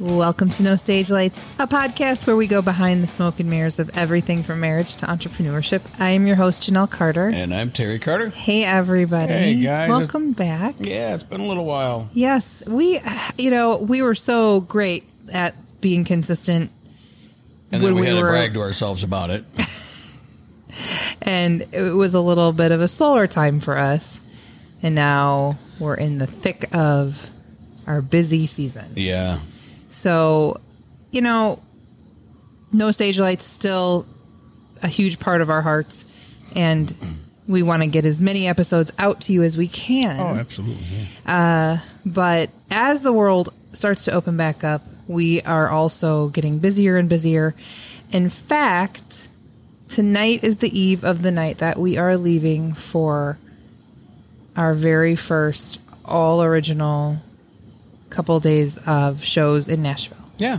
Welcome 0.00 0.48
to 0.52 0.62
No 0.62 0.76
Stage 0.76 1.10
Lights, 1.10 1.44
a 1.58 1.66
podcast 1.66 2.26
where 2.26 2.34
we 2.34 2.46
go 2.46 2.62
behind 2.62 3.02
the 3.02 3.06
smoke 3.06 3.38
and 3.38 3.50
mirrors 3.50 3.78
of 3.78 3.90
everything 3.94 4.42
from 4.42 4.58
marriage 4.60 4.94
to 4.94 5.06
entrepreneurship. 5.06 5.82
I 5.98 6.10
am 6.10 6.26
your 6.26 6.36
host, 6.36 6.62
Janelle 6.62 6.90
Carter. 6.90 7.28
And 7.28 7.52
I'm 7.52 7.70
Terry 7.70 7.98
Carter. 7.98 8.30
Hey, 8.30 8.64
everybody. 8.64 9.34
Hey, 9.34 9.60
guys. 9.60 9.90
Welcome 9.90 10.32
back. 10.32 10.76
Yeah, 10.78 11.12
it's 11.12 11.22
been 11.22 11.42
a 11.42 11.46
little 11.46 11.66
while. 11.66 12.08
Yes, 12.14 12.66
we, 12.66 12.98
you 13.36 13.50
know, 13.50 13.76
we 13.76 14.00
were 14.00 14.14
so 14.14 14.60
great 14.62 15.04
at 15.34 15.54
being 15.82 16.04
consistent. 16.06 16.70
And 17.70 17.82
then 17.82 17.94
we, 17.94 18.00
we 18.00 18.06
had 18.06 18.16
were- 18.16 18.22
to 18.22 18.32
brag 18.32 18.54
to 18.54 18.60
ourselves 18.62 19.02
about 19.02 19.28
it. 19.28 19.44
and 21.20 21.66
it 21.72 21.94
was 21.94 22.14
a 22.14 22.22
little 22.22 22.52
bit 22.54 22.72
of 22.72 22.80
a 22.80 22.88
slower 22.88 23.26
time 23.26 23.60
for 23.60 23.76
us. 23.76 24.22
And 24.82 24.94
now 24.94 25.58
we're 25.78 25.94
in 25.96 26.16
the 26.16 26.26
thick 26.26 26.74
of 26.74 27.30
our 27.86 28.00
busy 28.00 28.46
season. 28.46 28.94
yeah. 28.96 29.40
So, 29.90 30.60
you 31.10 31.20
know, 31.20 31.60
no 32.72 32.92
stage 32.92 33.18
lights 33.18 33.44
still 33.44 34.06
a 34.82 34.88
huge 34.88 35.18
part 35.18 35.40
of 35.40 35.50
our 35.50 35.60
hearts, 35.60 36.04
and 36.54 36.94
we 37.48 37.62
want 37.62 37.82
to 37.82 37.88
get 37.88 38.04
as 38.04 38.20
many 38.20 38.46
episodes 38.46 38.92
out 38.98 39.20
to 39.22 39.32
you 39.32 39.42
as 39.42 39.58
we 39.58 39.66
can. 39.66 40.20
Oh, 40.20 40.40
absolutely. 40.40 40.86
Uh, 41.26 41.78
but 42.06 42.50
as 42.70 43.02
the 43.02 43.12
world 43.12 43.52
starts 43.72 44.04
to 44.04 44.12
open 44.12 44.36
back 44.36 44.62
up, 44.62 44.82
we 45.08 45.42
are 45.42 45.68
also 45.68 46.28
getting 46.28 46.60
busier 46.60 46.96
and 46.96 47.08
busier. 47.08 47.54
In 48.12 48.28
fact, 48.28 49.28
tonight 49.88 50.44
is 50.44 50.58
the 50.58 50.78
eve 50.78 51.02
of 51.02 51.22
the 51.22 51.32
night 51.32 51.58
that 51.58 51.78
we 51.78 51.98
are 51.98 52.16
leaving 52.16 52.74
for 52.74 53.38
our 54.56 54.72
very 54.74 55.16
first 55.16 55.80
all 56.04 56.42
original 56.42 57.20
couple 58.10 58.38
days 58.40 58.78
of 58.86 59.24
shows 59.24 59.68
in 59.68 59.82
Nashville. 59.82 60.18
Yeah. 60.38 60.58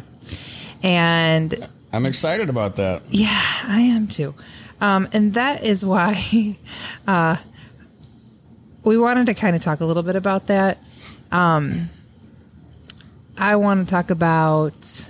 And 0.84 1.68
I'm 1.94 2.06
excited 2.06 2.50
about 2.50 2.78
that. 2.78 3.04
yeah, 3.10 3.30
I 3.68 3.82
am 3.82 4.08
too. 4.08 4.34
Um, 4.80 5.08
and 5.14 5.36
that 5.36 5.64
is 5.64 5.86
why 5.86 6.58
uh, 7.08 7.38
we 8.84 8.98
wanted 8.98 9.28
to 9.28 9.34
kind 9.34 9.56
of 9.56 9.62
talk 9.62 9.82
a 9.82 9.86
little 9.86 10.04
bit 10.04 10.16
about 10.16 10.48
that. 10.48 10.80
Um, 11.32 11.90
I 13.38 13.56
want 13.56 13.88
to 13.88 13.92
talk 13.94 14.10
about 14.10 15.08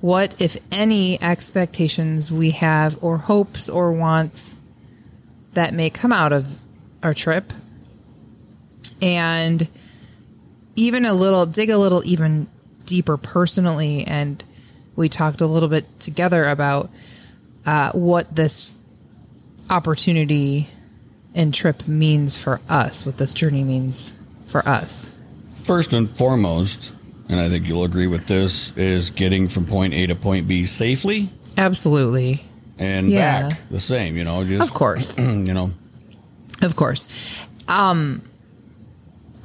what, 0.00 0.40
if 0.40 0.56
any, 0.72 1.20
expectations 1.22 2.32
we 2.32 2.50
have, 2.50 2.98
or 3.02 3.18
hopes 3.18 3.68
or 3.68 3.92
wants 3.92 4.56
that 5.52 5.72
may 5.72 5.90
come 5.90 6.12
out 6.12 6.32
of 6.32 6.58
our 7.02 7.14
trip. 7.14 7.52
And 9.00 9.68
even 10.76 11.04
a 11.04 11.12
little, 11.12 11.46
dig 11.46 11.70
a 11.70 11.78
little 11.78 12.02
even 12.04 12.48
deeper 12.86 13.16
personally. 13.16 14.04
And 14.04 14.42
we 14.96 15.08
talked 15.08 15.40
a 15.40 15.46
little 15.46 15.68
bit 15.68 16.00
together 16.00 16.44
about 16.44 16.90
uh, 17.66 17.92
what 17.92 18.34
this 18.34 18.74
opportunity 19.70 20.68
and 21.34 21.54
trip 21.54 21.86
means 21.88 22.36
for 22.36 22.60
us, 22.68 23.06
what 23.06 23.16
this 23.18 23.32
journey 23.32 23.64
means 23.64 24.12
for 24.46 24.66
us. 24.68 25.10
First 25.54 25.92
and 25.92 26.08
foremost, 26.10 26.92
and 27.28 27.40
I 27.40 27.48
think 27.48 27.66
you'll 27.66 27.84
agree 27.84 28.06
with 28.06 28.26
this, 28.26 28.76
is 28.76 29.10
getting 29.10 29.48
from 29.48 29.64
point 29.64 29.94
A 29.94 30.06
to 30.08 30.14
point 30.14 30.46
B 30.46 30.66
safely 30.66 31.30
Absolutely. 31.56 32.44
and 32.78 33.08
Yeah. 33.08 33.48
back 33.50 33.58
the 33.70 33.80
same, 33.80 34.16
you 34.16 34.24
know, 34.24 34.44
just 34.44 34.60
Of 34.60 34.74
course. 34.74 35.18
you 35.18 35.54
know. 35.54 35.70
Of 36.60 36.76
course. 36.76 37.08
Um 37.68 38.22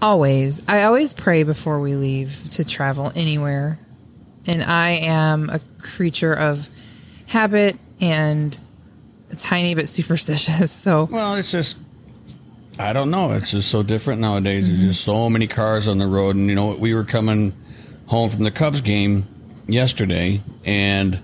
always. 0.02 0.64
I 0.68 0.84
always 0.84 1.14
pray 1.14 1.44
before 1.44 1.80
we 1.80 1.96
leave 1.96 2.50
to 2.52 2.64
travel 2.64 3.12
anywhere. 3.16 3.80
And 4.46 4.64
I 4.64 4.90
am 4.92 5.50
a 5.50 5.60
creature 5.82 6.34
of 6.34 6.70
habit 7.28 7.76
and 8.00 8.58
tiny 9.38 9.76
but 9.76 9.90
superstitious. 9.90 10.72
So 10.88 11.06
Well, 11.06 11.36
it's 11.36 11.52
just 11.52 11.78
I 12.80 12.94
don't 12.94 13.10
know. 13.10 13.34
It's 13.34 13.52
just 13.52 13.70
so 13.70 13.84
different 13.84 14.22
nowadays. 14.22 14.68
There's 14.68 14.80
just 14.80 15.04
so 15.04 15.30
many 15.30 15.48
cars 15.48 15.88
on 15.88 15.98
the 15.98 16.08
road, 16.08 16.36
and 16.36 16.48
you 16.48 16.56
know 16.56 16.76
we 16.76 16.94
were 16.94 17.04
coming 17.04 17.54
home 18.06 18.30
from 18.30 18.44
the 18.44 18.52
Cubs 18.52 18.82
game 18.82 19.26
yesterday, 19.68 20.42
and 20.64 21.20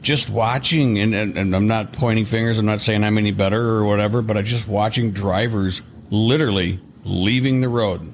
just 0.00 0.30
watching, 0.30 0.98
and, 0.98 1.14
and, 1.14 1.36
and 1.36 1.54
I'm 1.54 1.66
not 1.66 1.92
pointing 1.92 2.24
fingers. 2.24 2.58
I'm 2.58 2.66
not 2.66 2.80
saying 2.80 3.04
I'm 3.04 3.18
any 3.18 3.32
better 3.32 3.60
or 3.60 3.84
whatever, 3.84 4.22
but 4.22 4.36
I 4.36 4.42
just 4.42 4.68
watching 4.68 5.10
drivers 5.10 5.82
literally 6.10 6.78
leaving 7.04 7.60
the 7.60 7.68
road, 7.68 8.12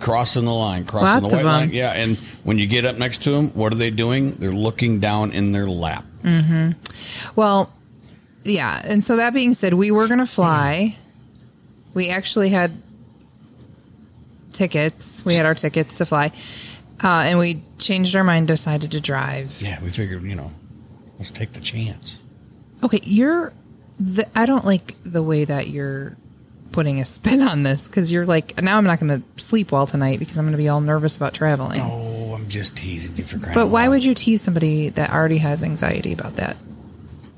crossing 0.00 0.44
the 0.44 0.52
line, 0.52 0.84
crossing 0.84 1.22
Lots 1.22 1.34
the 1.34 1.38
white 1.38 1.44
line. 1.44 1.70
Yeah, 1.70 1.92
and 1.92 2.16
when 2.44 2.58
you 2.58 2.66
get 2.66 2.84
up 2.84 2.96
next 2.96 3.22
to 3.24 3.30
them, 3.30 3.50
what 3.50 3.72
are 3.72 3.76
they 3.76 3.90
doing? 3.90 4.32
They're 4.32 4.52
looking 4.52 5.00
down 5.00 5.32
in 5.32 5.52
their 5.52 5.68
lap. 5.68 6.04
Well, 7.36 7.72
yeah. 8.44 8.80
And 8.84 9.02
so 9.04 9.16
that 9.16 9.32
being 9.34 9.54
said, 9.54 9.74
we 9.74 9.90
were 9.90 10.06
going 10.06 10.18
to 10.20 10.26
fly. 10.26 10.96
We 11.94 12.10
actually 12.10 12.50
had 12.50 12.80
tickets. 14.52 15.24
We 15.24 15.34
had 15.34 15.46
our 15.46 15.54
tickets 15.54 15.94
to 15.94 16.06
fly. 16.06 16.30
Uh, 17.02 17.24
and 17.26 17.38
we 17.38 17.62
changed 17.78 18.14
our 18.14 18.22
mind, 18.22 18.46
decided 18.46 18.92
to 18.92 19.00
drive. 19.00 19.60
Yeah, 19.60 19.82
we 19.82 19.90
figured, 19.90 20.22
you 20.22 20.34
know, 20.34 20.52
let's 21.18 21.30
take 21.30 21.54
the 21.54 21.60
chance. 21.60 22.20
Okay, 22.84 23.00
you're. 23.02 23.52
The, 23.98 24.28
I 24.36 24.46
don't 24.46 24.64
like 24.64 24.94
the 25.02 25.22
way 25.22 25.44
that 25.44 25.68
you're 25.68 26.16
putting 26.72 27.00
a 27.00 27.06
spin 27.06 27.40
on 27.40 27.62
this 27.62 27.88
because 27.88 28.12
you're 28.12 28.26
like, 28.26 28.62
now 28.62 28.78
I'm 28.78 28.84
not 28.84 29.00
going 29.00 29.22
to 29.22 29.42
sleep 29.42 29.72
well 29.72 29.86
tonight 29.86 30.18
because 30.18 30.38
I'm 30.38 30.44
going 30.44 30.52
to 30.52 30.58
be 30.58 30.68
all 30.68 30.80
nervous 30.80 31.16
about 31.16 31.34
traveling. 31.34 31.80
Oh, 31.82 32.34
I'm 32.34 32.48
just 32.48 32.76
teasing 32.76 33.16
you 33.16 33.24
for 33.24 33.38
crying 33.38 33.54
but 33.54 33.68
why 33.68 33.88
would 33.88 34.04
you 34.04 34.14
tease 34.14 34.42
somebody 34.42 34.90
that 34.90 35.10
already 35.10 35.38
has 35.38 35.62
anxiety 35.62 36.12
about 36.12 36.34
that? 36.34 36.56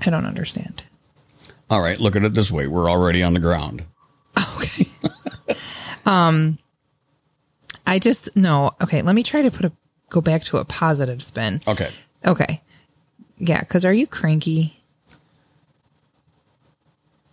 I 0.05 0.11
don't 0.11 0.27
understand. 0.27 0.83
All 1.69 1.81
right, 1.81 2.01
look 2.01 2.17
at 2.17 2.25
it 2.25 2.35
this 2.35 2.51
way: 2.51 2.67
we're 2.67 2.91
already 2.91 3.23
on 3.23 3.33
the 3.35 3.41
ground. 3.41 3.85
Okay. 4.37 4.85
um, 6.07 6.59
I 7.87 7.99
just 7.99 8.35
no. 8.37 8.73
Okay, 8.83 9.03
let 9.03 9.15
me 9.15 9.23
try 9.23 9.43
to 9.43 9.51
put 9.51 9.67
a 9.67 9.73
go 10.09 10.21
back 10.21 10.43
to 10.45 10.57
a 10.57 10.65
positive 10.65 11.23
spin. 11.23 11.61
Okay, 11.69 11.91
Okay, 12.27 12.61
yeah. 13.39 13.61
Because 13.61 13.85
are 13.85 13.93
you 13.93 14.07
cranky? 14.07 14.80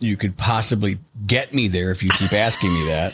You 0.00 0.16
could 0.16 0.36
possibly 0.36 0.98
get 1.26 1.52
me 1.52 1.68
there 1.68 1.90
if 1.90 2.02
you 2.02 2.08
keep 2.10 2.32
asking 2.32 2.72
me 2.72 2.86
that. 2.86 3.12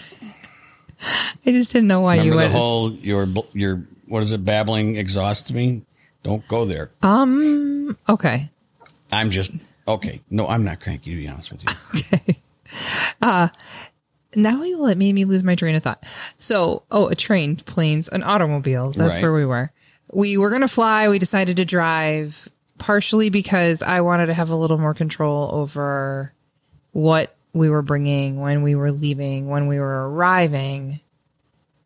I 1.47 1.51
just 1.53 1.73
didn't 1.73 1.89
know 1.89 2.01
why 2.03 2.17
Remember 2.19 2.43
you 2.43 2.49
the 2.49 2.55
whole 2.57 2.93
your 2.93 3.25
your 3.53 3.83
what 4.07 4.23
is 4.23 4.33
it? 4.33 4.45
Babbling 4.45 4.97
exhausts 4.97 5.51
me. 5.53 5.83
Don't 6.23 6.47
go 6.49 6.65
there. 6.65 6.91
um. 7.03 7.97
Okay. 8.09 8.51
I'm 9.13 9.31
just 9.31 9.51
okay. 9.87 10.21
No, 10.31 10.49
I'm 10.49 10.65
not 10.65 10.81
cranky. 10.81 11.11
To 11.11 11.17
be 11.17 11.29
honest 11.29 11.53
with 11.53 11.65
you, 11.65 12.01
Okay. 12.19 12.39
Uh 13.23 13.49
now 14.37 14.63
you 14.65 14.79
let 14.79 14.97
made 14.99 15.15
me 15.15 15.25
lose 15.25 15.43
my 15.45 15.55
train 15.55 15.75
of 15.77 15.83
thought. 15.83 16.03
So, 16.39 16.83
oh, 16.91 17.09
a 17.09 17.15
train, 17.15 17.55
planes, 17.57 18.09
and 18.09 18.25
automobiles. 18.25 18.97
That's 18.97 19.15
Right. 19.17 19.23
where 19.23 19.33
we 19.33 19.45
were. 19.45 19.71
We 20.13 20.37
were 20.37 20.51
gonna 20.51 20.67
fly. 20.69 21.09
We 21.09 21.19
decided 21.21 21.57
to 21.59 21.65
drive, 21.65 22.49
partially 22.79 23.31
because 23.31 23.81
I 23.81 24.01
wanted 24.01 24.27
to 24.27 24.35
have 24.35 24.51
a 24.51 24.57
little 24.57 24.79
more 24.79 24.93
control 24.95 25.51
over 25.53 26.33
what 26.95 27.35
we 27.53 27.69
were 27.69 27.83
bringing, 27.83 28.41
when 28.41 28.63
we 28.63 28.75
were 28.75 28.91
leaving, 28.91 29.49
when 29.49 29.67
we 29.67 29.79
were 29.79 30.09
arriving. 30.11 31.01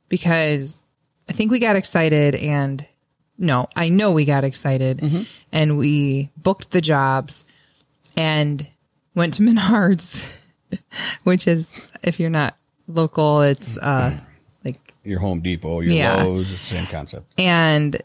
Because 0.09 0.83
I 1.29 1.33
think 1.33 1.51
we 1.51 1.59
got 1.59 1.77
excited, 1.77 2.35
and 2.35 2.87
no, 3.37 3.69
I 3.77 3.89
know 3.91 4.13
we 4.13 4.25
got 4.25 4.45
excited, 4.45 5.27
and 5.53 5.77
we 5.77 6.31
booked 6.37 6.71
the 6.71 6.81
jobs 6.81 7.45
and 8.17 8.67
went 9.15 9.35
to 9.35 9.43
Menards, 9.49 10.33
which 11.25 11.47
is 11.47 11.87
if 12.03 12.19
you're 12.21 12.31
not 12.31 12.57
local, 12.87 13.43
it's 13.43 13.77
uh 13.79 14.17
like 14.65 14.77
your 15.05 15.21
Home 15.21 15.41
Depot, 15.41 15.81
your 15.81 15.93
Yeah. 15.93 16.23
Lowe's, 16.23 16.51
it's 16.51 16.61
the 16.69 16.77
same 16.77 16.87
concept. 16.87 17.27
and 17.39 18.01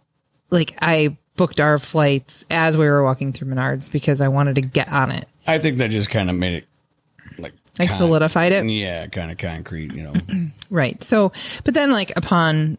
like 0.50 0.78
I 0.82 1.16
booked 1.36 1.60
our 1.60 1.80
flights 1.80 2.46
as 2.52 2.78
we 2.78 2.86
were 2.86 3.04
walking 3.04 3.32
through 3.34 3.48
Menards 3.48 3.92
because 3.92 4.20
I 4.22 4.28
wanted 4.28 4.56
to 4.56 4.62
get 4.62 4.92
on 4.92 5.10
it. 5.12 5.28
I 5.48 5.58
think 5.58 5.78
that 5.80 5.90
just 5.90 6.10
kind 6.10 6.30
of 6.30 6.36
made 6.36 6.54
it 6.54 6.68
like 7.80 7.90
con- 7.90 7.98
solidified 7.98 8.52
it. 8.52 8.66
Yeah, 8.66 9.08
kind 9.08 9.32
of 9.32 9.38
concrete. 9.38 9.94
You 9.94 10.04
know, 10.04 10.14
Right. 10.70 11.02
So 11.04 11.32
but 11.64 11.74
then 11.74 11.92
like 11.92 12.12
upon 12.16 12.78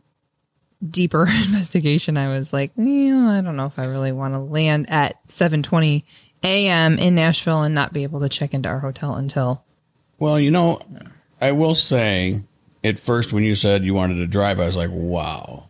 deeper 0.88 1.22
investigation 1.46 2.16
I 2.16 2.28
was 2.28 2.52
like, 2.52 2.72
"Yeah, 2.76 3.30
I 3.30 3.40
don't 3.40 3.56
know 3.56 3.66
if 3.66 3.78
I 3.78 3.86
really 3.86 4.12
want 4.12 4.34
to 4.34 4.38
land 4.40 4.86
at 4.90 5.16
7:20 5.28 6.04
a.m. 6.42 6.98
in 6.98 7.14
Nashville 7.14 7.62
and 7.62 7.74
not 7.74 7.92
be 7.92 8.02
able 8.02 8.20
to 8.20 8.28
check 8.28 8.52
into 8.54 8.68
our 8.68 8.80
hotel 8.80 9.14
until 9.14 9.64
Well, 10.18 10.38
you 10.38 10.50
know, 10.50 10.80
I 11.40 11.52
will 11.52 11.74
say 11.74 12.42
at 12.82 12.98
first 12.98 13.32
when 13.32 13.44
you 13.44 13.54
said 13.54 13.84
you 13.84 13.94
wanted 13.94 14.16
to 14.16 14.26
drive, 14.26 14.60
I 14.60 14.66
was 14.66 14.76
like, 14.76 14.90
wow, 14.92 15.68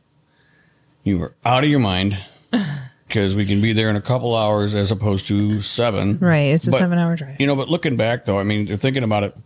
you 1.05 1.19
were 1.19 1.35
out 1.44 1.65
of 1.65 1.70
your 1.70 1.79
mind 1.79 2.19
because 3.15 3.37
we 3.37 3.47
can 3.47 3.61
be 3.61 3.73
there 3.73 3.89
in 3.91 3.95
a 3.95 4.01
couple 4.01 4.35
hours 4.35 4.75
as 4.75 4.91
opposed 4.91 5.29
to 5.29 5.63
seven. 5.63 6.19
Right, 6.19 6.51
it's 6.51 6.67
a 6.67 6.73
But, 6.73 6.83
7-hour 6.83 7.15
drive. 7.15 7.41
You 7.41 7.47
know, 7.47 7.55
but 7.55 7.69
looking 7.69 7.97
back 7.97 8.25
though, 8.25 8.41
I 8.41 8.43
mean, 8.43 8.67
you're 8.67 8.77
thinking 8.77 9.05
about 9.05 9.23
it. 9.23 9.37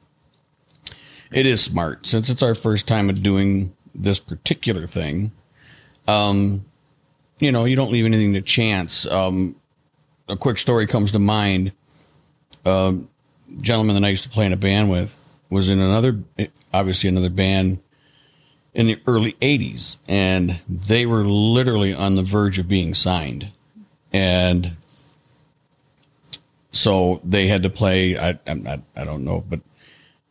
It 1.30 1.44
is 1.44 1.60
smart 1.62 2.06
since 2.06 2.30
it's 2.30 2.42
our 2.42 2.54
first 2.54 2.88
time 2.88 3.10
of 3.10 3.22
doing 3.22 3.76
this 3.94 4.20
particular 4.20 4.86
thing. 4.86 5.32
Um, 6.06 6.64
you 7.40 7.52
know, 7.52 7.66
you 7.66 7.76
don't 7.76 7.92
leave 7.92 8.06
anything 8.06 8.32
to 8.32 8.40
chance. 8.40 9.04
Um, 9.04 9.54
a 10.30 10.36
quick 10.38 10.58
story 10.58 10.86
comes 10.86 11.12
to 11.12 11.18
mind. 11.18 11.72
A 12.64 12.96
gentleman 13.60 14.00
that 14.00 14.06
I 14.06 14.08
used 14.08 14.24
to 14.24 14.30
play 14.30 14.46
in 14.46 14.54
a 14.54 14.56
band 14.56 14.90
with 14.90 15.36
was 15.50 15.68
in 15.68 15.78
another, 15.78 16.18
obviously 16.72 17.10
another 17.10 17.28
band 17.28 17.80
in 18.72 18.86
the 18.86 18.98
early 19.06 19.32
80s, 19.34 19.98
and 20.08 20.58
they 20.66 21.04
were 21.04 21.24
literally 21.24 21.92
on 21.92 22.14
the 22.14 22.22
verge 22.22 22.58
of 22.58 22.66
being 22.66 22.94
signed. 22.94 23.48
And 24.12 24.76
so 26.72 27.20
they 27.24 27.46
had 27.46 27.62
to 27.64 27.70
play. 27.70 28.18
I, 28.18 28.38
I'm 28.46 28.62
not, 28.62 28.80
I 28.96 29.04
don't 29.04 29.24
know, 29.24 29.44
but 29.48 29.60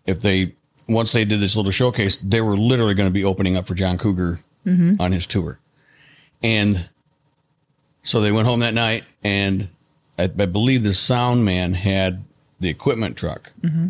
if 0.06 0.21
they 0.21 0.53
once 0.88 1.12
they 1.12 1.25
did 1.25 1.41
this 1.41 1.56
little 1.56 1.71
showcase, 1.71 2.18
they 2.18 2.41
were 2.41 2.57
literally 2.57 2.94
going 2.94 3.09
to 3.09 3.13
be 3.13 3.24
opening 3.24 3.57
up 3.57 3.68
for 3.68 3.75
John 3.75 3.97
Cougar 3.97 4.39
mm-hmm. 4.65 5.01
on 5.01 5.12
his 5.12 5.27
tour, 5.27 5.59
and 6.41 6.89
so 8.03 8.21
they 8.21 8.31
went 8.31 8.47
home 8.47 8.62
that 8.62 8.74
night, 8.74 9.03
and 9.24 9.69
I, 10.18 10.24
I 10.24 10.45
believe 10.45 10.83
the 10.83 10.94
sound 10.94 11.44
man 11.44 11.74
had 11.74 12.24
the 12.59 12.69
equipment 12.69 13.18
truck. 13.18 13.51
Mm-hmm. 13.62 13.88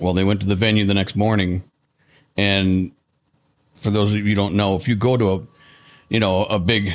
Well, 0.00 0.14
they 0.14 0.24
went 0.24 0.40
to 0.40 0.46
the 0.46 0.56
venue 0.56 0.86
the 0.86 0.94
next 0.94 1.14
morning, 1.14 1.64
and 2.36 2.92
for 3.74 3.90
those 3.90 4.12
of 4.12 4.18
you 4.18 4.24
who 4.24 4.34
don't 4.34 4.54
know, 4.54 4.76
if 4.76 4.88
you 4.88 4.96
go 4.96 5.16
to 5.16 5.32
a, 5.32 5.42
you 6.08 6.20
know, 6.20 6.46
a 6.46 6.58
big 6.58 6.94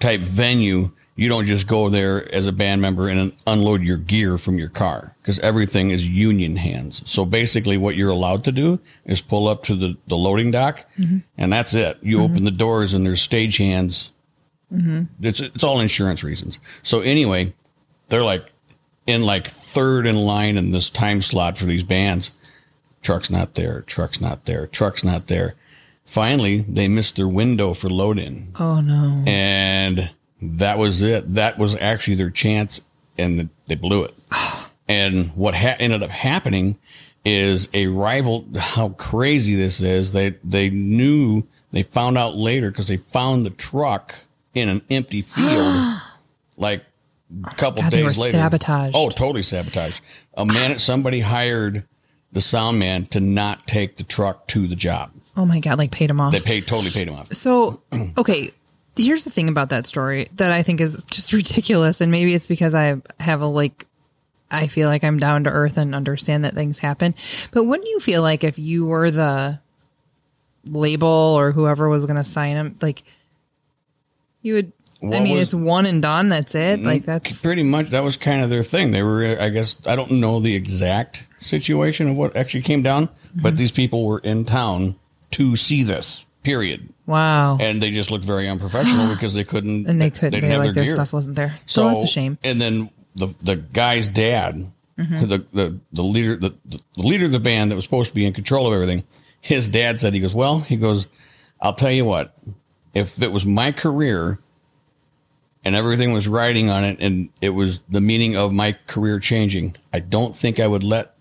type 0.00 0.20
venue, 0.20 0.90
you 1.16 1.28
don't 1.28 1.44
just 1.44 1.66
go 1.66 1.88
there 1.90 2.32
as 2.34 2.46
a 2.46 2.52
band 2.52 2.80
member 2.80 3.08
and 3.08 3.32
unload 3.46 3.82
your 3.82 3.98
gear 3.98 4.38
from 4.38 4.58
your 4.58 4.70
car 4.70 5.14
because 5.20 5.38
everything 5.40 5.90
is 5.90 6.08
union 6.08 6.56
hands. 6.56 7.02
So 7.08 7.24
basically, 7.26 7.76
what 7.76 7.94
you're 7.94 8.10
allowed 8.10 8.42
to 8.44 8.52
do 8.52 8.80
is 9.04 9.20
pull 9.20 9.46
up 9.46 9.62
to 9.64 9.74
the, 9.74 9.96
the 10.06 10.16
loading 10.16 10.50
dock, 10.50 10.86
mm-hmm. 10.98 11.18
and 11.36 11.52
that's 11.52 11.74
it. 11.74 11.98
You 12.00 12.22
open 12.22 12.36
mm-hmm. 12.36 12.44
the 12.44 12.50
doors, 12.50 12.94
and 12.94 13.04
there's 13.04 13.20
stage 13.20 13.58
hands. 13.58 14.12
Mm-hmm. 14.72 15.24
It's 15.24 15.40
it's 15.40 15.62
all 15.62 15.80
insurance 15.80 16.24
reasons. 16.24 16.58
So 16.82 17.00
anyway, 17.00 17.52
they're 18.08 18.24
like 18.24 18.46
in 19.06 19.22
like 19.22 19.46
third 19.46 20.06
in 20.06 20.16
line 20.16 20.56
in 20.56 20.70
this 20.70 20.88
time 20.88 21.20
slot 21.20 21.58
for 21.58 21.66
these 21.66 21.84
bands. 21.84 22.32
Truck's 23.02 23.30
not 23.30 23.54
there. 23.54 23.82
Truck's 23.82 24.20
not 24.20 24.44
there. 24.44 24.66
Truck's 24.66 25.04
not 25.04 25.26
there. 25.26 25.54
Finally, 26.10 26.62
they 26.68 26.88
missed 26.88 27.14
their 27.14 27.28
window 27.28 27.72
for 27.72 27.88
load 27.88 28.18
in 28.18 28.48
Oh 28.58 28.80
no. 28.80 29.22
and 29.28 30.10
that 30.42 30.76
was 30.76 31.02
it. 31.02 31.34
That 31.34 31.56
was 31.56 31.76
actually 31.76 32.16
their 32.16 32.30
chance, 32.30 32.80
and 33.16 33.48
they 33.66 33.76
blew 33.76 34.04
it. 34.04 34.14
And 34.88 35.28
what 35.36 35.54
ha- 35.54 35.76
ended 35.78 36.02
up 36.02 36.10
happening 36.10 36.76
is 37.24 37.68
a 37.72 37.86
rival. 37.86 38.44
How 38.58 38.88
crazy 38.88 39.54
this 39.54 39.80
is! 39.80 40.12
They 40.12 40.30
they 40.42 40.68
knew 40.68 41.44
they 41.70 41.84
found 41.84 42.18
out 42.18 42.34
later 42.34 42.72
because 42.72 42.88
they 42.88 42.96
found 42.96 43.46
the 43.46 43.50
truck 43.50 44.16
in 44.52 44.68
an 44.68 44.82
empty 44.90 45.22
field, 45.34 46.00
like 46.56 46.84
a 47.46 47.50
couple 47.54 47.82
God, 47.82 47.92
they 47.92 48.02
days 48.02 48.16
were 48.18 48.24
later. 48.24 48.38
sabotaged. 48.38 48.96
Oh, 48.96 49.10
totally 49.10 49.44
sabotaged. 49.44 50.00
A 50.34 50.44
man, 50.44 50.76
somebody 50.80 51.20
hired 51.20 51.84
the 52.32 52.40
sound 52.40 52.80
man 52.80 53.06
to 53.06 53.20
not 53.20 53.68
take 53.68 53.96
the 53.96 54.02
truck 54.04 54.48
to 54.48 54.66
the 54.66 54.74
job. 54.74 55.12
Oh 55.40 55.46
my 55.46 55.58
god, 55.60 55.78
like 55.78 55.90
paid 55.90 56.10
him 56.10 56.20
off. 56.20 56.32
They 56.32 56.40
paid 56.40 56.66
totally 56.66 56.90
paid 56.90 57.08
him 57.08 57.14
off. 57.14 57.32
So, 57.32 57.80
okay, 58.18 58.50
here's 58.96 59.24
the 59.24 59.30
thing 59.30 59.48
about 59.48 59.70
that 59.70 59.86
story 59.86 60.28
that 60.34 60.52
I 60.52 60.62
think 60.62 60.80
is 60.82 61.02
just 61.10 61.32
ridiculous, 61.32 62.02
and 62.02 62.12
maybe 62.12 62.34
it's 62.34 62.46
because 62.46 62.74
I 62.74 63.00
have 63.18 63.40
a 63.40 63.46
like, 63.46 63.86
I 64.50 64.66
feel 64.66 64.88
like 64.88 65.02
I'm 65.02 65.18
down 65.18 65.44
to 65.44 65.50
earth 65.50 65.78
and 65.78 65.94
understand 65.94 66.44
that 66.44 66.52
things 66.54 66.78
happen. 66.78 67.14
But 67.52 67.64
wouldn't 67.64 67.88
you 67.88 68.00
feel 68.00 68.20
like 68.20 68.44
if 68.44 68.58
you 68.58 68.84
were 68.84 69.10
the 69.10 69.60
label 70.66 71.08
or 71.08 71.52
whoever 71.52 71.88
was 71.88 72.04
going 72.06 72.16
to 72.18 72.24
sign 72.24 72.56
him, 72.56 72.74
like 72.82 73.02
you 74.42 74.54
would? 74.54 74.72
I 75.02 75.06
mean, 75.20 75.32
was- 75.32 75.42
it's 75.44 75.54
one 75.54 75.86
and 75.86 76.02
done. 76.02 76.28
That's 76.28 76.54
it. 76.54 76.82
Like 76.82 77.04
that's 77.06 77.40
pretty 77.40 77.62
much 77.62 77.88
that 77.90 78.04
was 78.04 78.18
kind 78.18 78.42
of 78.42 78.50
their 78.50 78.62
thing. 78.62 78.90
They 78.90 79.02
were, 79.02 79.38
I 79.40 79.48
guess, 79.48 79.80
I 79.86 79.96
don't 79.96 80.10
know 80.10 80.40
the 80.40 80.54
exact 80.54 81.26
situation 81.38 82.10
of 82.10 82.16
what 82.16 82.36
actually 82.36 82.62
came 82.62 82.82
down, 82.82 83.08
Mm-hmm. 83.30 83.42
but 83.42 83.56
these 83.56 83.70
people 83.70 84.04
were 84.06 84.18
in 84.18 84.44
town 84.44 84.96
to 85.32 85.56
see 85.56 85.82
this. 85.82 86.26
Period, 86.42 86.88
wow. 87.04 87.58
and 87.60 87.82
they 87.82 87.90
just 87.90 88.10
looked 88.10 88.24
very 88.24 88.48
unprofessional 88.48 89.10
because 89.14 89.34
they 89.34 89.44
couldn't, 89.44 89.86
And 89.86 90.00
they 90.00 90.08
couldn't. 90.08 90.40
didn't 90.40 90.48
They 90.48 90.56
like 90.56 90.72
their 90.72 90.84
gear. 90.84 90.94
stuff 90.94 91.12
wasn't 91.12 91.36
there. 91.36 91.54
So, 91.66 91.88
that's 91.88 92.04
a 92.04 92.06
shame. 92.06 92.38
And 92.42 92.58
then 92.58 92.88
the 93.14 93.26
the 93.44 93.56
guy's 93.56 94.08
dad, 94.08 94.70
Mm-hmm. 94.98 95.26
the, 95.28 95.44
the 95.52 95.78
the 95.92 96.02
leader, 96.02 96.36
the, 96.36 96.54
the 96.66 96.80
leader 96.96 97.26
of 97.26 97.30
the 97.32 97.38
band 97.40 97.70
that 97.70 97.76
was 97.76 97.84
supposed 97.84 98.08
to 98.10 98.14
be 98.14 98.24
in 98.24 98.32
control 98.32 98.66
of 98.66 98.72
everything, 98.72 99.04
his 99.42 99.68
dad 99.68 99.98
said, 100.00 100.14
he 100.14 100.20
goes, 100.20 100.34
well, 100.34 100.60
he 100.60 100.76
goes, 100.76 101.08
I'll 101.60 101.74
tell 101.74 101.90
you 101.90 102.04
what, 102.06 102.34
if 102.94 103.20
it 103.22 103.32
was 103.32 103.44
my 103.46 103.70
career 103.72 104.38
and 105.64 105.76
everything 105.76 106.12
was 106.12 106.26
riding 106.28 106.70
on 106.70 106.84
it 106.84 106.98
and 107.00 107.28
it 107.42 107.50
was 107.50 107.80
the 107.88 108.00
meaning 108.00 108.36
of 108.36 108.52
my 108.52 108.76
career 108.86 109.18
changing, 109.18 109.76
I 109.92 110.00
don't 110.00 110.34
think 110.36 110.58
I 110.60 110.66
would 110.66 110.84
let 110.84 111.14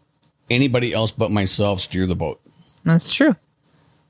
anybody 0.50 0.94
else 0.94 1.12
but 1.12 1.30
myself 1.32 1.80
steer 1.82 2.06
the 2.06 2.16
boat. 2.16 2.40
That's 2.86 3.14
true. 3.14 3.36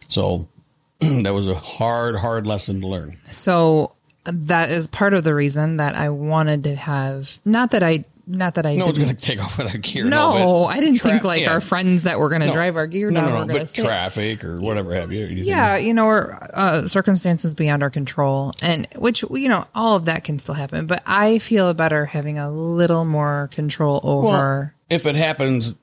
So 0.09 0.47
that 0.99 1.33
was 1.33 1.47
a 1.47 1.55
hard, 1.55 2.17
hard 2.17 2.45
lesson 2.45 2.81
to 2.81 2.87
learn. 2.87 3.17
So 3.31 3.95
that 4.25 4.69
is 4.69 4.87
part 4.87 5.13
of 5.13 5.23
the 5.23 5.33
reason 5.33 5.77
that 5.77 5.95
I 5.95 6.09
wanted 6.09 6.65
to 6.65 6.75
have 6.75 7.39
not 7.45 7.71
that 7.71 7.81
I 7.83 8.03
not 8.31 8.53
that 8.55 8.65
I 8.67 8.75
No 8.75 8.85
one's 8.85 8.99
going 8.99 9.15
to 9.15 9.19
take 9.19 9.43
off 9.43 9.57
with 9.57 9.71
our 9.71 9.77
gear. 9.79 10.05
No, 10.05 10.65
but 10.67 10.77
I 10.77 10.79
didn't 10.81 10.97
tra- 10.97 11.09
think 11.09 11.23
like 11.23 11.41
yeah. 11.41 11.51
our 11.51 11.59
friends 11.59 12.03
that 12.03 12.19
were 12.19 12.29
going 12.29 12.41
to 12.41 12.47
No. 12.47 12.53
drive 12.53 12.75
our 12.75 12.85
gear 12.85 13.09
No, 13.09 13.21
down 13.21 13.29
no, 13.31 13.43
no, 13.45 13.59
but 13.59 13.73
traffic 13.73 14.43
or 14.43 14.57
whatever 14.57 14.93
have 14.93 15.11
you. 15.11 15.25
you 15.25 15.43
Yeah, 15.45 15.77
you 15.77 15.95
know, 15.95 16.05
or 16.05 16.37
uh, 16.53 16.87
circumstances 16.87 17.55
beyond 17.55 17.81
our 17.81 17.89
control, 17.89 18.53
and 18.61 18.87
which 18.95 19.23
you 19.31 19.49
know, 19.49 19.65
all 19.73 19.95
of 19.95 20.05
that 20.05 20.25
can 20.25 20.37
still 20.37 20.53
happen. 20.53 20.85
But 20.85 21.01
I 21.07 21.39
feel 21.39 21.73
better 21.73 22.05
having 22.05 22.37
a 22.37 22.51
little 22.51 23.03
more 23.03 23.49
control 23.51 23.99
over. 24.03 24.27
Well, 24.27 24.71
if 24.91 25.07
it 25.07 25.15
happens 25.15 25.73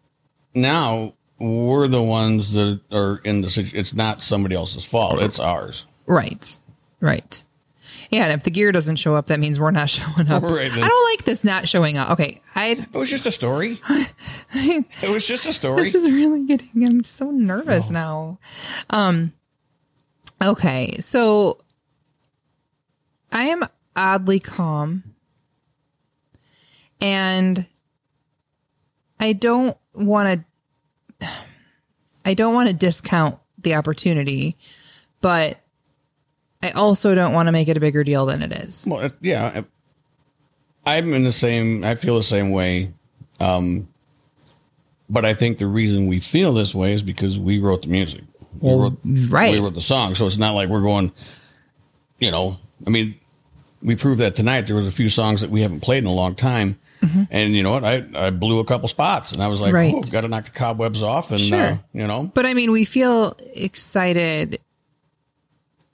now, 0.55 1.15
we're 1.39 1.89
the 1.89 2.03
ones 2.03 2.53
that 2.53 2.81
are 2.93 3.21
in 3.25 3.43
the 3.43 3.51
situation. 3.51 3.79
It's 3.79 3.95
not 3.95 4.23
somebody 4.23 4.55
else's 4.55 4.85
fault. 4.85 5.23
It's 5.23 5.39
ours. 5.39 5.87
right, 6.07 6.59
right. 7.01 7.43
Yeah, 8.11 8.25
and 8.25 8.33
if 8.33 8.45
the 8.45 8.51
gear 8.51 8.71
doesn't 8.73 8.97
show 8.97 9.17
up, 9.17 9.27
that 9.27 9.41
means 9.41 9.59
we're 9.59 9.71
not 9.73 9.91
showing 9.91 10.29
up. 10.31 10.43
Right, 10.43 10.71
I 10.73 10.89
don't 10.89 11.11
like 11.11 11.25
this 11.25 11.43
not 11.45 11.69
showing 11.69 11.97
up. 11.99 12.11
Okay, 12.13 12.41
I 12.55 12.87
It 12.93 12.97
was 12.97 13.11
just 13.11 13.27
a 13.27 13.33
story. 13.33 13.81
it 14.51 15.11
was 15.11 15.27
just 15.27 15.47
a 15.47 15.53
story. 15.53 15.85
this 15.85 15.95
is 15.95 16.05
really 16.05 16.45
getting. 16.47 16.87
I'm 16.87 17.05
so 17.05 17.31
nervous 17.31 17.91
now. 17.91 18.39
Um. 18.91 19.33
Okay, 20.45 20.97
so 21.01 21.59
I 23.33 23.45
am 23.47 23.65
oddly 23.97 24.39
calm, 24.39 25.03
and 27.01 27.67
I 29.19 29.33
don't 29.33 29.77
want 29.95 30.41
to. 30.41 30.45
I 32.27 32.35
don't 32.35 32.53
want 32.53 32.69
to 32.69 32.75
discount 32.75 33.39
the 33.59 33.77
opportunity, 33.77 34.57
but 35.23 35.59
I 36.63 36.73
also 36.73 37.15
don't 37.15 37.33
want 37.33 37.47
to 37.47 37.53
make 37.53 37.69
it 37.69 37.77
a 37.77 37.81
bigger 37.81 38.05
deal 38.05 38.27
than 38.27 38.43
it 38.43 38.53
is. 38.53 38.85
Well, 38.87 39.11
yeah, 39.21 39.63
I'm 40.85 41.15
in 41.15 41.25
the 41.25 41.33
same. 41.33 41.85
I 41.85 41.95
feel 41.95 42.17
the 42.17 42.23
same 42.23 42.51
way. 42.51 42.93
Um, 43.39 43.89
but 45.09 45.25
I 45.25 45.35
think 45.35 45.59
the 45.59 45.67
reason 45.67 46.09
we 46.09 46.21
feel 46.21 46.53
this 46.53 46.75
way 46.75 46.93
is 46.93 47.03
because 47.03 47.39
we 47.39 47.61
wrote 47.61 47.83
the 47.83 47.89
music. 47.89 48.25
We 48.61 48.73
wrote, 48.73 48.99
right. 49.05 49.53
We 49.53 49.61
wrote 49.61 49.75
the 49.75 49.81
song, 49.81 50.15
so 50.15 50.27
it's 50.27 50.39
not 50.39 50.55
like 50.55 50.69
we're 50.69 50.83
going. 50.83 51.13
You 52.19 52.31
know, 52.31 52.59
I 52.87 52.91
mean, 52.91 53.15
we 53.83 53.95
proved 53.95 54.21
that 54.21 54.35
tonight. 54.35 54.63
There 54.63 54.75
was 54.75 54.87
a 54.87 54.91
few 54.91 55.11
songs 55.11 55.43
that 55.43 55.51
we 55.51 55.61
haven't 55.61 55.81
played 55.81 55.99
in 55.99 56.07
a 56.07 56.13
long 56.13 56.35
time, 56.35 56.79
and 57.31 57.55
you 57.55 57.63
know 57.63 57.71
what? 57.73 57.85
I 57.85 58.05
I 58.15 58.31
blew 58.31 58.61
a 58.61 58.65
couple 58.65 58.89
spots, 58.89 59.33
and 59.33 59.43
I 59.43 59.49
was 59.49 59.61
like, 59.61 59.75
Mm-hmm. 59.75 59.95
Right. 59.97 60.05
oh, 60.07 60.11
got 60.11 60.23
to 60.23 60.29
knock 60.29 60.45
the 60.47 60.51
cobwebs 60.51 61.03
off, 61.03 61.31
and 61.31 61.41
Sure. 61.41 61.61
uh, 61.61 61.79
you 61.93 62.07
know, 62.07 62.31
But 62.35 62.47
I 62.47 62.55
mean, 62.55 62.71
we 62.73 62.85
feel 62.85 63.37
excited 63.55 64.61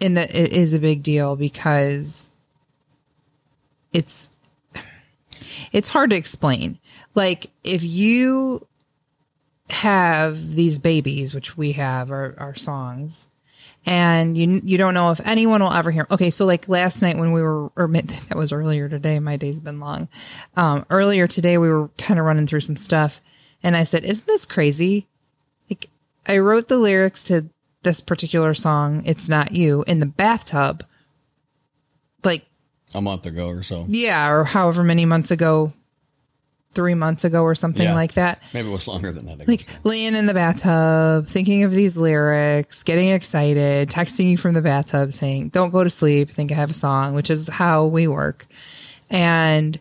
in 0.01 0.15
that 0.15 0.35
it 0.35 0.53
is 0.53 0.75
a 0.75 0.79
big 0.81 1.03
deal 1.03 1.37
because 1.37 2.31
it's 3.93 4.31
it's 5.73 5.89
hard 5.89 6.11
to 6.11 6.17
explain. 6.17 6.79
Like 7.15 7.51
if 7.65 7.83
you 7.85 8.67
have 9.71 10.55
these 10.55 10.79
babies, 10.79 11.35
which 11.35 11.57
we 11.57 11.73
have, 11.73 12.11
our, 12.11 12.35
our 12.39 12.55
songs, 12.55 13.29
and 13.85 14.37
you 14.37 14.61
you 14.65 14.79
don't 14.79 14.95
know 14.95 15.11
if 15.11 15.21
anyone 15.27 15.63
will 15.63 15.73
ever 15.73 15.91
hear. 15.91 16.07
Okay, 16.11 16.31
so 16.31 16.45
like 16.47 16.69
last 16.69 17.03
night 17.03 17.17
when 17.17 17.33
we 17.33 17.43
were, 17.43 17.69
or 17.77 17.89
that 17.93 18.37
was 18.37 18.53
earlier 18.53 18.89
today. 18.89 19.19
My 19.19 19.37
day's 19.37 19.61
been 19.61 19.81
long. 19.81 20.09
Um, 20.57 20.85
earlier 20.91 21.27
today 21.27 21.59
we 21.59 21.69
were 21.69 21.89
kind 21.99 22.21
of 22.21 22.27
running 22.27 22.47
through 22.47 22.61
some 22.61 22.77
stuff, 22.77 23.21
and 23.63 23.77
I 23.77 23.85
said, 23.85 24.05
"Isn't 24.05 24.27
this 24.27 24.47
crazy?" 24.47 25.07
Like 25.69 25.91
I 26.27 26.39
wrote 26.39 26.69
the 26.69 26.79
lyrics 26.79 27.25
to 27.25 27.49
this 27.83 28.01
particular 28.01 28.55
song, 28.55 29.03
"It's 29.05 29.29
Not 29.29 29.53
You," 29.53 29.85
in 29.87 30.01
the 30.01 30.07
bathtub. 30.07 30.85
Like 32.25 32.47
a 32.95 33.01
month 33.01 33.27
ago 33.27 33.49
or 33.49 33.63
so. 33.63 33.87
yeah, 33.89 34.31
or 34.31 34.45
however 34.45 34.85
many 34.85 35.05
months 35.05 35.31
ago 35.31 35.73
three 36.75 36.95
months 36.95 37.25
ago 37.25 37.43
or 37.43 37.55
something 37.55 37.83
Yeah. 37.83 37.95
like 37.95 38.15
that. 38.15 38.43
Maybe 38.55 38.69
it 38.69 38.73
was 38.73 38.87
longer 38.89 39.13
than 39.13 39.27
that. 39.27 39.47
Like 39.47 39.67
laying 39.85 40.15
in 40.15 40.27
the 40.27 40.35
bathtub, 40.35 41.27
thinking 41.27 41.63
of 41.65 41.73
these 41.73 41.97
lyrics, 41.97 42.83
getting 42.83 43.09
excited, 43.11 43.89
texting 43.91 44.31
you 44.31 44.37
from 44.37 44.55
the 44.55 44.63
bathtub 44.63 45.13
saying, 45.13 45.49
Don't 45.51 45.71
go 45.71 45.85
to 45.85 45.91
sleep, 45.91 46.29
I 46.31 46.33
think 46.33 46.53
I 46.53 46.55
have 46.57 46.71
a 46.71 46.75
song, 46.75 47.15
which 47.15 47.31
is 47.31 47.49
how 47.49 47.87
we 47.87 48.07
work. 48.09 48.47
And 49.11 49.79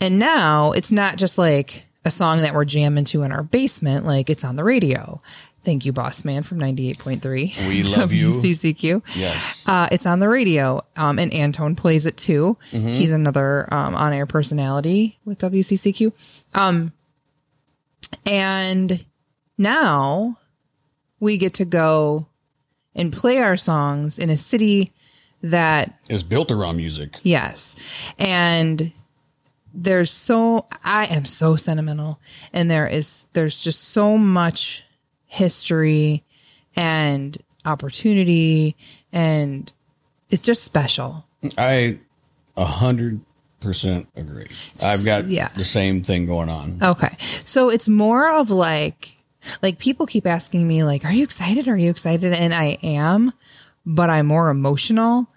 and 0.00 0.18
now 0.18 0.72
it's 0.72 0.90
not 0.92 1.16
just 1.16 1.38
like 1.38 1.86
a 2.04 2.10
song 2.10 2.38
that 2.42 2.54
we're 2.54 2.64
jamming 2.64 3.04
to 3.04 3.22
in 3.22 3.32
our 3.32 3.42
basement, 3.42 4.04
like 4.04 4.28
it's 4.28 4.44
on 4.44 4.56
the 4.56 4.64
radio. 4.64 5.20
Thank 5.64 5.86
you, 5.86 5.92
Boss 5.92 6.24
Man 6.24 6.42
from 6.42 6.58
98.3. 6.58 7.68
We 7.68 7.82
love 7.84 8.12
you. 8.12 8.28
WCCQ. 8.30 9.04
yes. 9.16 9.64
Uh, 9.66 9.88
it's 9.90 10.06
on 10.06 10.20
the 10.20 10.28
radio, 10.28 10.82
um, 10.96 11.18
and 11.18 11.32
Antone 11.32 11.74
plays 11.74 12.06
it 12.06 12.16
too. 12.16 12.56
Mm-hmm. 12.70 12.88
He's 12.88 13.12
another 13.12 13.72
um, 13.72 13.94
on-air 13.94 14.26
personality 14.26 15.18
with 15.24 15.38
WCCQ. 15.38 16.14
Um, 16.54 16.92
and 18.26 19.04
now 19.58 20.38
we 21.20 21.38
get 21.38 21.54
to 21.54 21.64
go 21.64 22.28
and 22.94 23.12
play 23.12 23.38
our 23.38 23.56
songs 23.56 24.18
in 24.18 24.30
a 24.30 24.36
city 24.36 24.92
that 25.42 25.98
is 26.08 26.22
built 26.22 26.50
around 26.50 26.76
music. 26.76 27.18
Yes. 27.22 27.76
And 28.18 28.92
there's 29.74 30.10
so 30.10 30.66
I 30.84 31.06
am 31.06 31.24
so 31.24 31.56
sentimental 31.56 32.20
and 32.52 32.70
there 32.70 32.86
is 32.86 33.26
there's 33.32 33.60
just 33.62 33.82
so 33.82 34.16
much 34.16 34.84
history 35.34 36.22
and 36.76 37.36
opportunity 37.64 38.76
and 39.12 39.72
it's 40.30 40.42
just 40.42 40.64
special. 40.64 41.26
I 41.58 41.98
a 42.56 42.64
hundred 42.64 43.20
percent 43.60 44.08
agree. 44.16 44.48
I've 44.82 45.04
got 45.04 45.26
yeah. 45.26 45.48
the 45.48 45.64
same 45.64 46.02
thing 46.02 46.26
going 46.26 46.48
on. 46.48 46.78
Okay. 46.82 47.14
So 47.44 47.68
it's 47.68 47.88
more 47.88 48.28
of 48.28 48.50
like 48.50 49.16
like 49.62 49.78
people 49.78 50.06
keep 50.06 50.26
asking 50.26 50.66
me 50.66 50.84
like 50.84 51.04
are 51.04 51.12
you 51.12 51.24
excited? 51.24 51.68
Are 51.68 51.76
you 51.76 51.90
excited? 51.90 52.32
And 52.32 52.54
I 52.54 52.78
am, 52.82 53.32
but 53.84 54.10
I'm 54.10 54.26
more 54.26 54.50
emotional 54.50 55.28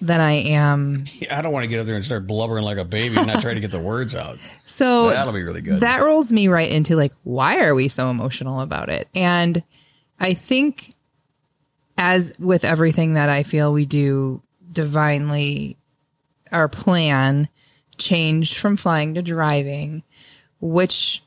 than 0.00 0.20
I 0.20 0.32
am 0.32 1.04
I 1.30 1.42
don't 1.42 1.52
want 1.52 1.64
to 1.64 1.68
get 1.68 1.80
up 1.80 1.86
there 1.86 1.94
and 1.94 2.04
start 2.04 2.26
blubbering 2.26 2.64
like 2.64 2.78
a 2.78 2.84
baby 2.84 3.16
and 3.16 3.26
not 3.26 3.42
try 3.42 3.54
to 3.54 3.60
get 3.60 3.70
the 3.70 3.80
words 3.80 4.14
out. 4.14 4.38
So 4.64 5.10
That'll 5.10 5.32
be 5.32 5.42
really 5.42 5.62
good. 5.62 5.80
That 5.80 6.02
rolls 6.02 6.32
me 6.32 6.46
right 6.48 6.70
into 6.70 6.94
like, 6.94 7.12
why 7.24 7.64
are 7.64 7.74
we 7.74 7.88
so 7.88 8.08
emotional 8.08 8.60
about 8.60 8.88
it? 8.88 9.08
And 9.14 9.62
I 10.18 10.32
think, 10.32 10.94
as 11.98 12.32
with 12.38 12.64
everything 12.64 13.14
that 13.14 13.28
I 13.28 13.42
feel 13.42 13.72
we 13.72 13.84
do 13.84 14.42
divinely, 14.72 15.76
our 16.52 16.68
plan 16.68 17.48
changed 17.98 18.56
from 18.56 18.76
flying 18.76 19.14
to 19.14 19.22
driving, 19.22 20.04
which 20.60 21.22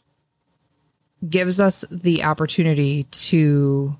gives 1.27 1.59
us 1.59 1.83
the 1.91 2.23
opportunity 2.23 3.03
to 3.11 3.93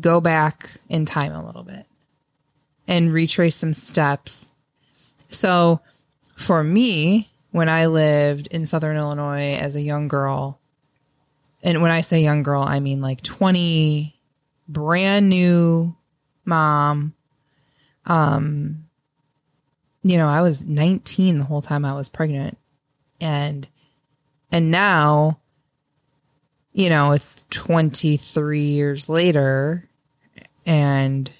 go 0.00 0.20
back 0.20 0.70
in 0.88 1.04
time 1.06 1.32
a 1.32 1.44
little 1.44 1.64
bit 1.64 1.86
and 2.92 3.10
retrace 3.10 3.56
some 3.56 3.72
steps. 3.72 4.50
So, 5.30 5.80
for 6.36 6.62
me, 6.62 7.30
when 7.50 7.70
I 7.70 7.86
lived 7.86 8.48
in 8.48 8.66
Southern 8.66 8.98
Illinois 8.98 9.54
as 9.54 9.76
a 9.76 9.80
young 9.80 10.08
girl, 10.08 10.60
and 11.62 11.80
when 11.80 11.90
I 11.90 12.02
say 12.02 12.22
young 12.22 12.42
girl, 12.42 12.60
I 12.60 12.80
mean 12.80 13.00
like 13.00 13.22
20, 13.22 14.14
brand 14.68 15.30
new 15.30 15.96
mom. 16.44 17.14
Um, 18.04 18.84
you 20.02 20.18
know, 20.18 20.28
I 20.28 20.42
was 20.42 20.62
19 20.62 21.36
the 21.36 21.44
whole 21.44 21.62
time 21.62 21.86
I 21.86 21.94
was 21.94 22.10
pregnant. 22.10 22.58
And, 23.22 23.66
and 24.50 24.70
now, 24.70 25.38
you 26.74 26.90
know, 26.90 27.12
it's 27.12 27.42
23 27.48 28.60
years 28.60 29.08
later 29.08 29.88
and 30.66 31.30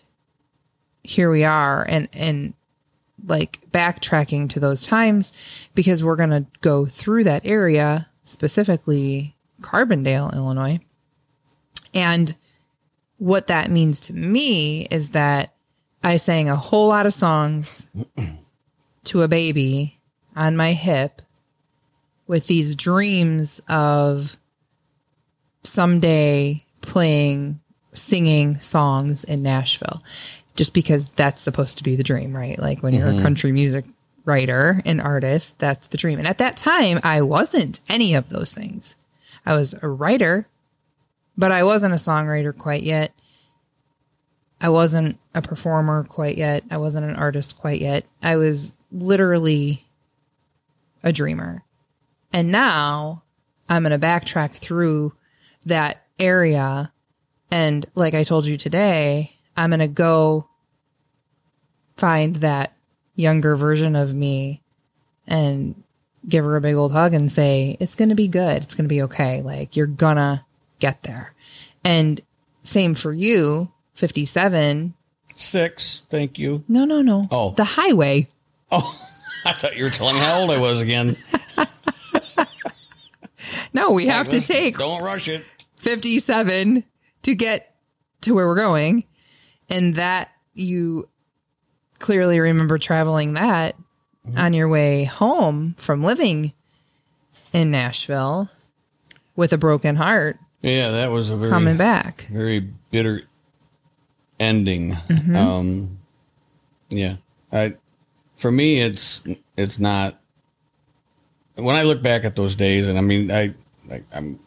here 1.03 1.31
we 1.31 1.45
are. 1.45 1.85
And, 1.89 2.09
and, 2.13 2.55
like 3.27 3.61
backtracking 3.71 4.51
to 4.51 4.61
those 4.61 4.87
times 4.87 5.33
because 5.75 6.03
we're 6.03 6.17
going 6.17 6.31
to 6.31 6.47
go 6.61 6.87
through 6.87 7.25
that 7.25 7.43
area, 7.45 8.09
specifically 8.25 9.37
Carbondale, 9.61 10.35
Illinois. 10.35 10.81
And 11.95 12.35
what 13.19 13.47
that 13.49 13.71
means 13.71 14.01
to 14.03 14.15
me 14.15 14.87
is 14.91 15.11
that 15.11 15.55
I 16.03 16.17
sang 16.17 16.49
a 16.49 16.57
whole 16.57 16.89
lot 16.89 17.07
of 17.07 17.15
songs 17.15 17.89
to 19.05 19.23
a 19.23 19.29
baby 19.29 20.01
on 20.35 20.57
my 20.57 20.73
hip 20.73 21.23
with 22.27 22.47
these 22.47 22.75
dreams 22.75 23.61
of 23.69 24.37
someday 25.63 26.65
playing, 26.81 27.61
singing 27.93 28.59
songs 28.59 29.23
in 29.23 29.41
Nashville 29.41 30.03
just 30.55 30.75
because 30.75 31.07
that's 31.07 31.41
supposed 31.41 31.79
to 31.79 31.85
be 31.85 31.97
the 31.97 32.03
dream, 32.03 32.37
right? 32.37 32.59
Like 32.59 32.83
when 32.83 32.95
you're 32.95 33.09
a 33.09 33.13
mm-hmm. 33.13 33.23
country 33.23 33.53
music 33.53 33.85
writer 34.25 34.81
and 34.85 35.01
artist, 35.01 35.59
that's 35.59 35.89
the 35.89 35.97
dream. 35.97 36.19
And 36.19 36.29
at 36.29 36.39
that 36.39 36.57
time, 36.57 37.01
I 37.03 37.23
wasn't 37.23 37.81
any 37.89 38.15
of 38.15 38.29
those 38.29 38.53
things. 38.53 38.97
I 39.45 39.55
was 39.55 39.75
a 39.83 39.89
writer, 39.89 40.47
but 41.37 41.53
I 41.53 41.65
wasn't 41.65 41.95
a 41.95 41.97
songwriter 41.97 42.57
quite 42.57 42.83
yet. 42.83 43.13
I 44.61 44.69
wasn't 44.69 45.19
a 45.35 45.43
performer 45.43 46.05
quite 46.05 46.37
yet. 46.37 46.65
I 46.71 46.77
wasn't 46.77 47.11
an 47.11 47.17
artist 47.17 47.59
quite 47.59 47.81
yet. 47.81 48.05
I 48.23 48.37
was 48.37 48.75
literally 48.93 49.85
a 51.03 51.13
dreamer. 51.13 51.65
And 52.33 52.53
now 52.53 53.25
I'm 53.69 53.83
going 53.83 53.99
to 53.99 54.07
backtrack 54.07 54.53
through 54.53 55.15
that 55.67 56.05
area. 56.19 56.93
And 57.51 57.85
like 57.95 58.15
I 58.15 58.23
told 58.23 58.47
you 58.47 58.57
today, 58.57 59.37
I'm 59.57 59.71
going 59.71 59.81
to 59.81 59.89
go 59.89 60.49
find 61.97 62.37
that 62.37 62.73
younger 63.15 63.55
version 63.57 63.97
of 63.97 64.15
me 64.15 64.63
and 65.27 65.83
give 66.29 66.45
her 66.45 66.57
a 66.57 66.61
big 66.61 66.75
old 66.75 66.93
hug 66.93 67.15
and 67.15 67.31
say, 67.31 67.77
it's 67.81 67.95
going 67.95 68.09
to 68.09 68.15
be 68.15 68.29
good. 68.29 68.63
It's 68.63 68.75
going 68.75 68.85
to 68.85 68.95
be 68.95 69.03
okay. 69.03 69.43
Like 69.43 69.77
you're 69.77 69.87
going 69.87 70.17
to 70.17 70.45
get 70.79 71.03
there. 71.03 71.33
And 71.85 72.21
same 72.63 72.95
for 72.95 73.13
you, 73.13 73.71
57. 73.95 74.95
Six. 75.35 76.05
Thank 76.11 76.39
you. 76.39 76.65
No, 76.69 76.85
no, 76.85 77.03
no. 77.03 77.27
Oh. 77.31 77.51
The 77.53 77.65
highway. 77.65 78.29
Oh, 78.71 78.99
I 79.45 79.53
thought 79.53 79.77
you 79.77 79.85
were 79.85 79.91
telling 79.91 80.15
me 80.15 80.21
how 80.21 80.41
old 80.41 80.51
I 80.51 80.61
was 80.61 80.81
again. 80.81 81.17
No, 83.75 83.93
we 83.93 84.07
have 84.07 84.29
to 84.31 84.41
take 84.41 84.79
Don't 84.79 85.03
rush 85.03 85.29
it. 85.29 85.45
57 85.77 86.85
to 87.23 87.35
get 87.35 87.75
to 88.23 88.35
where 88.35 88.47
we're 88.47 88.57
going. 88.57 89.05
And 89.73 89.95
that 89.97 90.31
you 90.55 91.09
clearly 91.99 92.39
remember 92.41 92.79
traveling 92.79 93.35
that 93.35 93.75
on 94.37 94.53
your 94.53 94.69
way 94.69 95.05
home 95.05 95.75
from 95.79 96.03
living 96.05 96.53
in 97.53 97.71
Nashville 97.71 98.49
with 99.35 99.53
a 99.53 99.59
broken 99.59 99.97
heart 99.97 100.37
Yeah, 100.61 100.91
that 100.93 101.11
was 101.11 101.31
a 101.31 101.37
very 101.37 101.51
coming 101.51 101.77
back. 101.77 102.29
very 102.31 102.61
bitter 102.91 103.23
ending. 104.39 104.93
Mm-hmm. 104.93 105.37
Um, 105.37 105.99
yeah, 106.91 107.17
I 107.53 107.75
for 108.37 108.51
me, 108.53 108.81
it's 108.81 109.25
it's 109.57 109.79
not. 109.79 110.19
When 111.55 111.77
I 111.77 111.83
look 111.83 112.03
back 112.03 112.25
at 112.25 112.35
those 112.37 112.57
days, 112.57 112.87
and 112.87 112.99
I 112.99 113.01
mean, 113.03 113.31
I, 113.31 113.55
I 113.91 114.03
I'm 114.13 114.39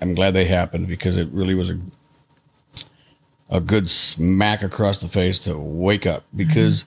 I'm 0.00 0.14
glad 0.14 0.34
they 0.34 0.44
happened 0.44 0.86
because 0.88 1.16
it 1.16 1.28
really 1.32 1.54
was 1.54 1.70
a 1.70 1.78
a 3.52 3.60
good 3.60 3.90
smack 3.90 4.62
across 4.62 4.98
the 4.98 5.06
face 5.06 5.38
to 5.40 5.56
wake 5.56 6.06
up 6.06 6.24
because 6.34 6.86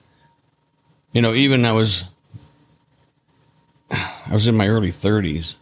you 1.12 1.22
know 1.22 1.32
even 1.32 1.64
I 1.64 1.72
was 1.72 2.04
I 3.90 4.32
was 4.32 4.48
in 4.48 4.56
my 4.56 4.66
early 4.66 4.90
30s 4.90 5.54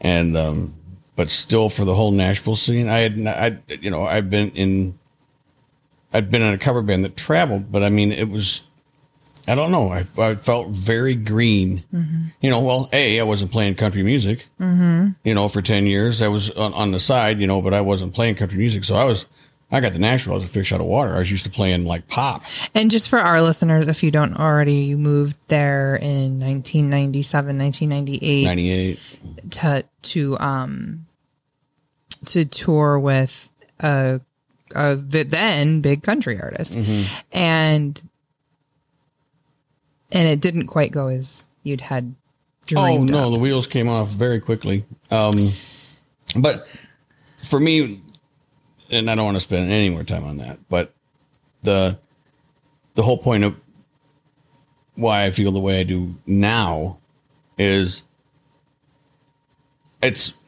and 0.00 0.36
um 0.36 0.74
but 1.16 1.30
still 1.30 1.70
for 1.70 1.84
the 1.86 1.94
whole 1.94 2.12
Nashville 2.12 2.54
scene 2.54 2.88
I 2.90 2.98
had 2.98 3.26
I 3.26 3.58
you 3.80 3.90
know 3.90 4.04
I've 4.04 4.28
been 4.28 4.50
in 4.50 4.98
I'd 6.12 6.30
been 6.30 6.42
in 6.42 6.52
a 6.52 6.58
cover 6.58 6.82
band 6.82 7.04
that 7.06 7.16
traveled 7.16 7.72
but 7.72 7.82
I 7.82 7.88
mean 7.88 8.12
it 8.12 8.28
was 8.28 8.64
I 9.50 9.54
don't 9.54 9.70
know. 9.70 9.90
I, 9.90 10.04
I 10.18 10.34
felt 10.34 10.68
very 10.68 11.14
green. 11.14 11.82
You 12.42 12.50
know 12.50 12.60
well 12.60 12.90
a 12.92 13.18
I 13.20 13.22
wasn't 13.22 13.52
playing 13.52 13.76
country 13.76 14.02
music. 14.02 14.48
You 15.24 15.34
know 15.34 15.48
for 15.48 15.62
10 15.62 15.86
years 15.86 16.20
I 16.20 16.28
was 16.28 16.50
on, 16.50 16.74
on 16.74 16.90
the 16.92 17.00
side 17.00 17.38
you 17.40 17.46
know 17.46 17.62
but 17.62 17.72
I 17.72 17.80
wasn't 17.80 18.12
playing 18.12 18.34
country 18.34 18.58
music. 18.58 18.84
So 18.84 18.94
I 18.94 19.04
was 19.04 19.24
I 19.70 19.80
got 19.80 19.92
to 19.92 19.98
Nashville 19.98 20.36
as 20.36 20.44
a 20.44 20.46
fish 20.46 20.72
out 20.72 20.80
of 20.80 20.86
water 20.86 21.14
I 21.14 21.18
was 21.18 21.30
used 21.30 21.44
to 21.44 21.50
playing 21.50 21.84
like 21.84 22.08
pop 22.08 22.42
And 22.74 22.90
just 22.90 23.08
for 23.08 23.18
our 23.18 23.42
listeners, 23.42 23.86
if 23.86 24.02
you 24.02 24.10
don't 24.10 24.34
already, 24.34 24.74
you 24.74 24.96
moved 24.96 25.36
there 25.48 25.96
in 25.96 26.40
1997, 26.40 27.58
1998 27.58 28.44
98 28.44 28.98
to, 29.50 29.84
to, 30.02 30.38
um, 30.38 31.06
to 32.26 32.44
tour 32.46 32.98
with 32.98 33.48
a, 33.80 34.20
a 34.74 34.96
then 34.96 35.80
big 35.82 36.02
country 36.02 36.40
artist. 36.40 36.74
And, 37.32 38.02
and 40.10 40.28
it 40.28 40.40
didn't 40.40 40.68
quite 40.68 40.92
go 40.92 41.08
as 41.08 41.44
you'd 41.62 41.82
had 41.82 42.14
dreamed 42.66 43.10
oh 43.10 43.18
no, 43.18 43.26
up. 43.26 43.34
the 43.34 43.38
wheels 43.38 43.66
came 43.66 43.88
off 43.88 44.08
very 44.08 44.40
quickly. 44.40 44.84
Um, 45.10 45.34
but 46.36 46.66
for 47.38 47.60
me, 47.60 48.00
and 48.90 49.10
I 49.10 49.14
don't 49.14 49.24
want 49.24 49.36
to 49.36 49.40
spend 49.40 49.70
any 49.70 49.90
more 49.90 50.04
time 50.04 50.24
on 50.24 50.38
that, 50.38 50.58
but 50.68 50.92
the 51.62 51.98
the 52.94 53.02
whole 53.02 53.18
point 53.18 53.44
of 53.44 53.60
why 54.94 55.24
I 55.24 55.30
feel 55.30 55.52
the 55.52 55.60
way 55.60 55.80
I 55.80 55.84
do 55.84 56.10
now 56.26 56.98
is 57.56 58.02
it's 60.02 60.38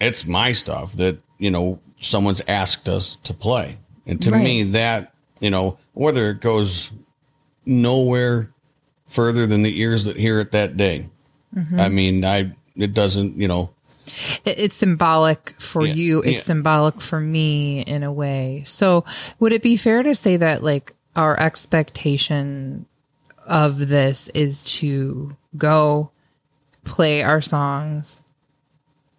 it's 0.00 0.26
my 0.26 0.52
stuff 0.52 0.94
that 0.94 1.18
you 1.38 1.50
know 1.50 1.80
someone's 2.00 2.42
asked 2.48 2.88
us 2.88 3.16
to 3.24 3.34
play, 3.34 3.78
and 4.06 4.20
to 4.22 4.30
me 4.30 4.62
that 4.64 5.12
you 5.40 5.50
know 5.50 5.78
whether 5.92 6.30
it 6.30 6.40
goes 6.40 6.90
nowhere 7.64 8.50
further 9.06 9.46
than 9.46 9.62
the 9.62 9.80
ears 9.80 10.04
that 10.04 10.16
hear 10.16 10.40
it 10.40 10.52
that 10.52 10.76
day. 10.76 11.08
Mm-hmm. 11.54 11.80
I 11.80 11.88
mean, 11.88 12.24
I 12.24 12.52
it 12.76 12.94
doesn't 12.94 13.36
you 13.36 13.48
know 13.48 13.73
it's 14.44 14.74
symbolic 14.74 15.54
for 15.58 15.84
Yeah, 15.86 15.94
you. 15.94 16.18
It's 16.22 16.32
yeah. 16.32 16.38
symbolic 16.40 17.00
for 17.00 17.20
me 17.20 17.80
in 17.82 18.02
a 18.02 18.12
way. 18.12 18.64
So, 18.66 19.04
would 19.40 19.52
it 19.52 19.62
be 19.62 19.76
fair 19.76 20.02
to 20.02 20.14
say 20.14 20.36
that 20.36 20.62
like 20.62 20.92
our 21.16 21.38
expectation 21.38 22.86
of 23.46 23.88
this 23.88 24.28
is 24.30 24.64
to 24.78 25.36
go 25.56 26.10
play 26.84 27.22
our 27.22 27.40
songs 27.40 28.22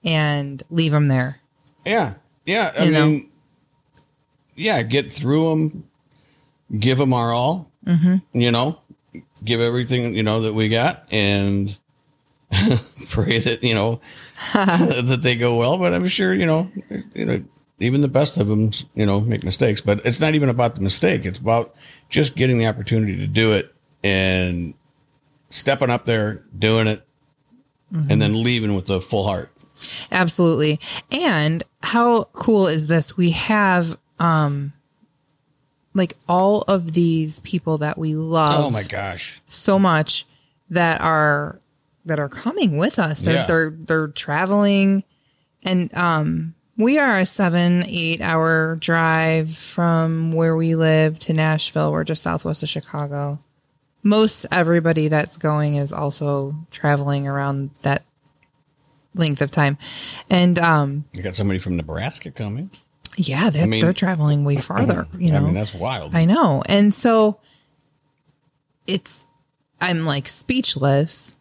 and 0.03 0.61
leave 0.69 0.91
them 0.91 1.07
there? 1.07 1.39
Yeah, 1.85 2.15
yeah. 2.45 2.73
I 2.77 2.83
You 2.85 2.91
know? 2.91 3.05
mean, 3.07 3.29
yeah. 4.55 4.81
Get 4.83 5.11
through 5.11 5.49
them, 5.49 5.87
give 6.79 6.97
them 6.97 7.13
our 7.13 7.31
all. 7.31 7.69
Mm-hmm. 7.85 8.39
You 8.39 8.51
know, 8.51 8.81
give 9.43 9.59
everything 9.61 10.15
you 10.15 10.23
know 10.23 10.41
that 10.41 10.53
we 10.53 10.69
got, 10.69 11.05
and 11.11 11.77
pray 13.09 13.39
that 13.39 13.63
you 13.63 13.73
know 13.73 14.01
that 14.53 15.19
they 15.21 15.35
go 15.35 15.57
well. 15.57 15.77
But 15.77 15.93
I'm 15.93 16.07
sure 16.07 16.33
you 16.33 16.45
know, 16.45 16.71
you 17.13 17.25
know, 17.25 17.43
even 17.79 18.01
the 18.01 18.07
best 18.07 18.37
of 18.37 18.47
them, 18.47 18.71
you 18.93 19.05
know, 19.05 19.21
make 19.21 19.43
mistakes. 19.43 19.81
But 19.81 20.05
it's 20.05 20.19
not 20.19 20.35
even 20.35 20.49
about 20.49 20.75
the 20.75 20.81
mistake. 20.81 21.25
It's 21.25 21.39
about 21.39 21.75
just 22.09 22.35
getting 22.35 22.57
the 22.57 22.67
opportunity 22.67 23.17
to 23.17 23.27
do 23.27 23.51
it 23.53 23.73
and 24.03 24.73
stepping 25.49 25.89
up 25.89 26.05
there, 26.05 26.43
doing 26.57 26.87
it, 26.87 27.05
and 28.09 28.21
then 28.21 28.43
leaving 28.43 28.75
with 28.75 28.89
a 28.89 28.99
full 28.99 29.25
heart. 29.25 29.51
Absolutely. 30.11 30.79
And 31.11 31.63
how 31.81 32.25
cool 32.33 32.67
is 32.67 32.87
this? 32.87 33.15
We 33.17 33.31
have 33.31 33.97
um 34.19 34.73
like 35.93 36.13
all 36.27 36.61
of 36.67 36.93
these 36.93 37.39
people 37.41 37.77
that 37.79 37.97
we 37.97 38.15
love 38.15 38.65
Oh 38.65 38.69
my 38.69 38.83
gosh. 38.83 39.41
so 39.45 39.79
much 39.79 40.25
that 40.69 40.99
are 41.01 41.59
that 42.05 42.19
are 42.19 42.29
coming 42.29 42.77
with 42.77 42.99
us. 42.99 43.21
They're 43.21 43.33
Yeah. 43.33 43.45
they're 43.45 43.69
they're 43.71 44.07
traveling 44.09 45.03
and 45.63 45.93
um 45.95 46.53
we 46.77 46.99
are 46.99 47.19
a 47.19 47.25
seven, 47.25 47.83
eight 47.87 48.19
hour 48.21 48.75
drive 48.81 49.55
from 49.55 50.33
where 50.33 50.55
we 50.57 50.75
live 50.75 51.17
to 51.19 51.33
Nashville. 51.33 51.91
We're 51.93 52.03
just 52.03 52.23
southwest 52.23 52.63
of 52.63 52.69
Chicago. 52.69 53.39
Most 54.03 54.45
everybody 54.51 55.07
that's 55.07 55.37
going 55.37 55.75
is 55.75 55.93
also 55.93 56.53
traveling 56.71 57.27
around 57.27 57.71
that 57.83 58.03
length 59.13 59.41
of 59.41 59.49
time. 59.51 59.77
And 60.29 60.59
um 60.59 61.05
You 61.13 61.23
got 61.23 61.33
somebody 61.35 61.59
from 61.59 61.77
Nebraska 61.77 62.29
coming. 62.31 62.69
yeah, 63.17 63.49
they're, 63.49 63.65
mean- 63.65 63.81
they're 63.81 63.93
traveling 63.93 64.43
way 64.43 64.57
farther, 64.69 65.07
you 65.17 65.31
know. 65.31 65.37
I 65.37 65.41
mean, 65.41 65.53
that's 65.53 65.73
wild. 65.73 66.13
I 66.13 66.25
know. 66.25 66.61
And 66.67 66.93
so 66.93 67.39
it's, 68.85 69.25
I'm 69.81 70.05
like 70.05 70.27
speechless 70.27 71.37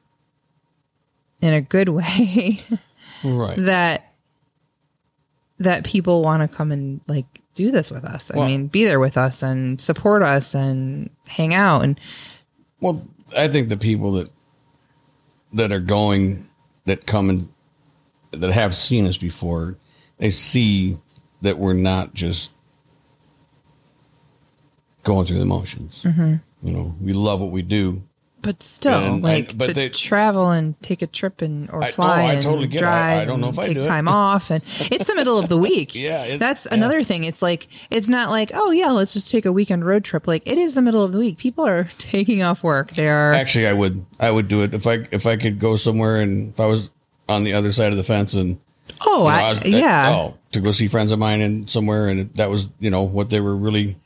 in 1.40 1.52
a 1.54 1.60
good 1.60 1.88
way 1.88 2.60
right. 3.24 3.56
that, 3.58 4.12
that 5.58 5.84
people 5.84 6.22
want 6.22 6.48
to 6.48 6.56
come 6.56 6.72
and 6.72 7.00
like 7.06 7.26
do 7.54 7.70
this 7.70 7.90
with 7.90 8.04
us. 8.04 8.30
I 8.32 8.38
Well- 8.38 8.46
mean, 8.48 8.66
be 8.66 8.84
there 8.84 9.00
with 9.00 9.16
us 9.16 9.42
and 9.42 9.80
support 9.80 10.22
us 10.22 10.54
and 10.54 11.10
hang 11.28 11.54
out. 11.54 11.82
And 11.84 11.98
Well, 12.80 13.06
I 13.36 13.48
think 13.48 13.68
the 13.68 13.76
people 13.76 14.12
that 14.12 14.28
that 15.52 15.70
are 15.70 15.80
going 15.80 16.48
that 16.84 17.06
come 17.06 17.30
and 17.30 17.48
that 18.32 18.50
have 18.52 18.74
seen 18.74 19.06
us 19.06 19.16
before, 19.16 19.76
they 20.18 20.30
see 20.30 20.98
that 21.42 21.58
we're 21.58 21.72
not 21.74 22.12
just 22.14 22.50
going 25.04 25.24
through 25.26 25.38
the 25.38 25.44
motions. 25.44 26.02
Mm-hmm. 26.02 26.34
You 26.66 26.72
know, 26.72 26.94
we 27.00 27.12
love 27.12 27.40
what 27.40 27.50
we 27.52 27.62
do. 27.62 28.02
But 28.44 28.62
still, 28.62 29.14
And- 29.14 29.22
like 29.22 29.50
and- 29.50 29.58
but 29.58 29.66
to 29.68 29.72
they- 29.72 29.88
travel 29.88 30.50
and 30.50 30.80
take 30.82 31.02
a 31.02 31.06
trip 31.08 31.42
and 31.42 31.68
or 31.70 31.82
I- 31.82 31.86
oh, 31.86 31.88
no, 31.88 31.92
fly 31.92 32.22
I 32.22 32.32
and 32.34 32.42
totally 32.44 32.66
get 32.68 32.76
it. 32.76 32.84
drive. 32.84 33.18
I- 33.18 33.22
I 33.22 33.24
don't 33.24 33.40
know 33.40 33.48
if 33.48 33.58
I 33.58 33.64
take 33.64 33.74
do 33.74 33.80
it. 33.80 33.86
time 33.86 34.06
off, 34.06 34.50
and 34.50 34.62
it's 34.92 35.06
the 35.06 35.14
middle 35.16 35.38
of 35.38 35.48
the 35.48 35.56
week. 35.58 35.94
Yeah, 36.04 36.24
it- 36.24 36.38
that's 36.38 36.66
yeah. 36.66 36.74
another 36.74 37.02
thing. 37.02 37.24
It's 37.24 37.42
like 37.42 37.66
it's 37.90 38.08
not 38.08 38.30
like 38.30 38.50
oh 38.54 38.70
yeah, 38.70 38.90
let's 38.90 39.12
just 39.14 39.30
take 39.30 39.46
a 39.46 39.52
weekend 39.52 39.84
road 39.84 40.04
trip. 40.04 40.28
Like 40.28 40.42
it 40.46 40.58
is 40.58 40.74
the 40.74 40.82
middle 40.82 41.02
of 41.02 41.12
the 41.12 41.18
week. 41.18 41.38
People 41.38 41.66
are 41.66 41.84
taking 41.98 42.42
off 42.42 42.62
work. 42.62 42.92
They 42.92 43.08
are 43.08 43.32
Actually, 43.32 43.66
I 43.66 43.72
would 43.72 44.04
I 44.20 44.30
would 44.30 44.46
do 44.48 44.62
it 44.62 44.74
if 44.74 44.86
I 44.86 45.08
if 45.10 45.26
I 45.26 45.36
could 45.36 45.58
go 45.58 45.76
somewhere 45.76 46.20
and 46.20 46.52
if 46.52 46.60
I 46.60 46.66
was 46.66 46.90
on 47.28 47.42
the 47.44 47.54
other 47.54 47.72
side 47.72 47.90
of 47.90 47.96
the 47.98 48.04
fence 48.04 48.34
and 48.34 48.58
oh 49.06 49.18
you 49.24 49.24
know, 49.24 49.28
I, 49.30 49.40
I 49.40 49.48
was- 49.54 49.64
yeah. 49.66 50.10
oh, 50.14 50.34
to 50.52 50.60
go 50.60 50.70
see 50.72 50.86
friends 50.88 51.10
of 51.10 51.18
mine 51.18 51.40
and 51.40 51.68
somewhere, 51.68 52.08
and 52.08 52.32
that 52.34 52.50
was 52.50 52.68
you 52.78 52.90
know 52.90 53.02
what 53.02 53.30
they 53.30 53.40
were 53.40 53.56
really 53.56 53.96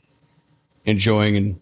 enjoying 0.85 1.35
and 1.35 1.59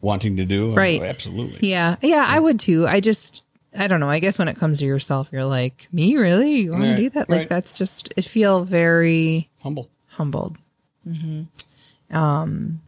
wanting 0.00 0.36
to 0.36 0.44
do. 0.44 0.74
Right. 0.74 1.02
absolutely. 1.02 1.68
Yeah, 1.68 1.96
yeah, 2.02 2.24
I 2.28 2.38
would 2.38 2.60
too. 2.60 2.86
I 2.86 3.00
just, 3.00 3.42
I 3.76 3.86
don't 3.86 4.00
know. 4.00 4.08
I 4.08 4.20
guess 4.20 4.38
when 4.38 4.48
it 4.48 4.56
comes 4.56 4.78
to 4.78 4.86
yourself, 4.86 5.30
you're 5.32 5.44
like, 5.44 5.88
me, 5.92 6.16
really? 6.16 6.56
You 6.56 6.72
want 6.72 6.84
to 6.84 6.96
do 6.96 7.10
that? 7.10 7.28
Like, 7.28 7.40
right. 7.40 7.48
that's 7.48 7.78
just, 7.78 8.12
it 8.16 8.24
feel 8.24 8.64
very 8.64 9.48
Humble. 9.62 9.88
humbled. 10.06 10.58
Mm-hmm. 11.06 12.16
Um, 12.16 12.80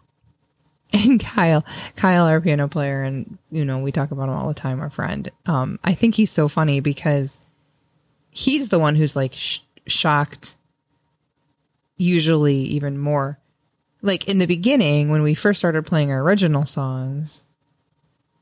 and 0.93 1.23
Kyle, 1.23 1.65
Kyle, 1.97 2.25
our 2.25 2.41
piano 2.41 2.69
player, 2.69 3.03
and 3.03 3.39
you 3.53 3.65
know, 3.65 3.79
we 3.79 3.93
talk 3.93 4.11
about 4.11 4.29
him 4.29 4.35
all 4.35 4.49
the 4.49 4.55
time. 4.55 4.81
Our 4.81 4.91
friend. 4.91 5.31
Um, 5.47 5.79
I 5.85 5.95
think 5.95 6.17
he's 6.17 6.33
so 6.33 6.49
funny 6.49 6.81
because 6.81 7.39
he's 8.31 8.71
the 8.71 8.79
one 8.81 8.97
who's 8.97 9.15
like 9.15 9.33
sh- 9.33 9.61
shocked. 9.87 10.57
Usually, 11.97 12.57
even 12.57 12.99
more 12.99 13.39
like 14.03 14.29
in 14.29 14.39
the 14.39 14.47
beginning 14.47 15.11
when 15.11 15.23
we 15.23 15.35
first 15.35 15.59
started 15.59 15.85
playing 15.87 16.11
our 16.11 16.21
original 16.21 16.65
songs 16.65 17.43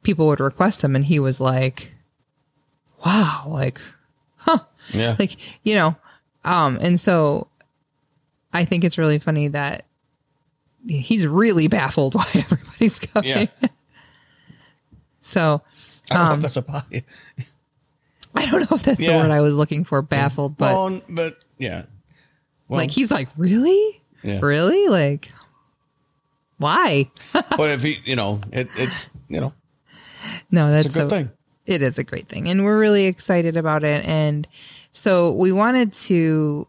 people 0.02 0.26
would 0.28 0.40
request 0.40 0.82
him 0.84 0.94
and 0.96 1.04
he 1.04 1.18
was 1.18 1.40
like 1.40 1.94
wow 3.04 3.44
like 3.48 3.80
huh 4.36 4.58
Yeah. 4.92 5.16
like 5.18 5.36
you 5.64 5.74
know 5.74 5.96
um 6.44 6.78
and 6.80 7.00
so 7.00 7.48
i 8.52 8.64
think 8.64 8.84
it's 8.84 8.98
really 8.98 9.18
funny 9.18 9.48
that 9.48 9.84
he's 10.86 11.26
really 11.26 11.68
baffled 11.68 12.14
why 12.16 12.26
everybody's 12.34 13.00
coming 13.00 13.28
yeah. 13.30 13.46
so 15.20 15.62
I 16.10 16.14
don't 16.14 16.24
know 16.24 16.30
um, 16.32 16.36
if 16.38 16.42
that's 16.42 16.56
a 16.56 16.62
body. 16.62 17.04
i 18.34 18.46
don't 18.46 18.60
know 18.70 18.76
if 18.76 18.82
that's 18.84 18.98
the 18.98 19.08
word 19.08 19.30
i 19.30 19.40
was 19.40 19.54
looking 19.56 19.84
for 19.84 20.00
baffled 20.02 20.56
but 20.56 20.72
well, 20.74 21.00
but 21.08 21.38
yeah. 21.58 21.82
Well, 22.68 22.78
like 22.80 22.90
he's 22.90 23.10
like 23.10 23.28
really 23.36 24.00
Yeah. 24.22 24.38
really 24.42 24.88
like 24.88 25.30
why? 26.58 27.10
But 27.56 27.70
if 27.70 27.82
he, 27.82 27.98
you 28.04 28.16
know, 28.16 28.40
it, 28.52 28.68
it's 28.76 29.10
you 29.28 29.40
know, 29.40 29.52
no 30.50 30.70
that's 30.70 30.86
it's 30.86 30.96
a 30.96 31.00
good 31.00 31.10
so, 31.10 31.16
thing. 31.16 31.30
it 31.66 31.82
is 31.82 31.98
a 31.98 32.04
great 32.04 32.28
thing 32.28 32.48
and 32.48 32.64
we're 32.64 32.78
really 32.78 33.06
excited 33.06 33.56
about 33.56 33.84
it 33.84 34.04
and 34.06 34.46
so 34.92 35.32
we 35.32 35.52
wanted 35.52 35.92
to 35.92 36.66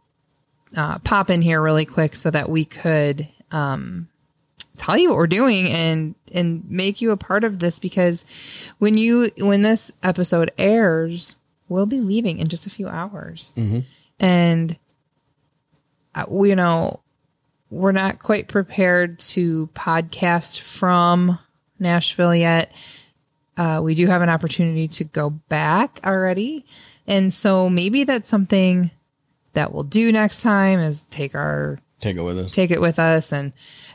uh, 0.75 0.99
pop 0.99 1.30
in 1.30 1.41
here 1.41 1.62
really 1.62 1.86
quick 1.86 2.15
so 2.15 2.32
that 2.32 2.49
we 2.49 2.65
could 2.65 3.28
um, 3.52 4.08
tell 4.78 4.97
you 4.97 5.10
what 5.10 5.17
we're 5.17 5.28
doing 5.28 5.67
and 5.67 6.15
and 6.34 6.69
make 6.69 7.02
you 7.02 7.12
a 7.12 7.17
part 7.17 7.43
of 7.43 7.60
this 7.60 7.80
because 7.80 8.25
when 8.80 8.97
you 8.97 9.30
when 9.38 9.62
this 9.62 9.91
episode 10.04 10.52
airs 10.58 11.36
we'll 11.69 11.86
be 11.86 12.02
leaving 12.02 12.39
in 12.39 12.47
just 12.47 12.67
a 12.67 12.69
few 12.69 12.89
hours. 12.89 13.54
And 14.19 14.78
uh, 16.15 16.25
we, 16.28 16.49
you 16.49 16.56
know 16.56 16.99
we're 17.70 17.92
not 17.92 18.20
quite 18.20 18.48
prepared 18.48 19.20
to 19.20 19.68
podcast 19.68 20.60
from 20.60 21.38
nashville 21.80 22.36
yet 22.36 22.72
uh, 23.60 23.82
we 23.84 23.94
do 23.94 24.08
have 24.08 24.22
an 24.22 24.30
opportunity 24.30 24.88
to 24.88 25.04
go 25.04 25.30
back 25.30 26.00
already. 26.06 26.66
And 27.06 27.34
so 27.34 27.70
maybe 27.70 28.06
that's 28.06 28.30
something 28.30 28.90
that 29.52 29.74
we'll 29.74 29.84
do 29.84 30.14
next 30.14 30.42
time 30.42 30.80
is 30.80 31.02
take 31.10 31.36
our 31.36 31.78
Take 32.00 32.16
it 32.16 32.22
with 32.22 32.40
us. 32.40 32.54
take 32.54 32.72
it 32.72 32.80
with 32.80 32.98
us 33.00 33.34
and 33.34 33.52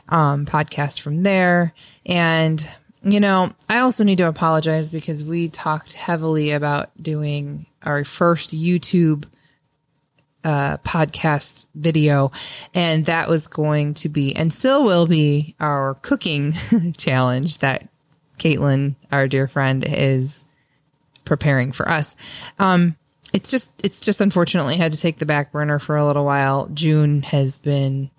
um, 0.07 0.45
podcast 0.45 0.99
from 0.99 1.23
there. 1.23 1.73
And 2.05 2.65
you 3.01 3.19
know, 3.19 3.51
I 3.67 3.79
also 3.79 4.03
need 4.03 4.19
to 4.19 4.27
apologize 4.27 4.91
because 4.91 5.23
we 5.23 5.49
talked 5.49 5.93
heavily 5.93 6.51
about 6.51 6.91
doing 7.01 7.65
our 7.81 8.03
first 8.03 8.55
YouTube 8.55 9.25
uh, 10.45 10.77
podcast 10.77 11.65
video, 11.73 12.31
and 12.73 13.07
that 13.07 13.27
was 13.27 13.47
going 13.47 13.95
to 13.95 14.09
be 14.09 14.33
and 14.35 14.53
still 14.53 14.83
will 14.85 15.07
be 15.07 15.55
our 15.59 15.95
cooking 15.95 16.53
challenge 16.97 17.57
that 17.57 17.89
Caitlin, 18.37 18.95
our 19.11 19.27
dear 19.27 19.47
friend, 19.47 19.83
is 19.85 20.45
preparing 21.25 21.71
for 21.71 21.89
us. 21.89 22.15
Um, 22.59 22.95
it's 23.33 23.49
just 23.49 23.73
it's 23.83 23.99
just 23.99 24.21
unfortunately 24.21 24.77
had 24.77 24.91
to 24.91 24.99
take 24.99 25.17
the 25.17 25.25
back 25.25 25.51
burner 25.51 25.79
for 25.79 25.97
a 25.97 26.05
little 26.05 26.25
while. 26.25 26.69
June 26.73 27.23
has 27.23 27.59
been 27.59 28.11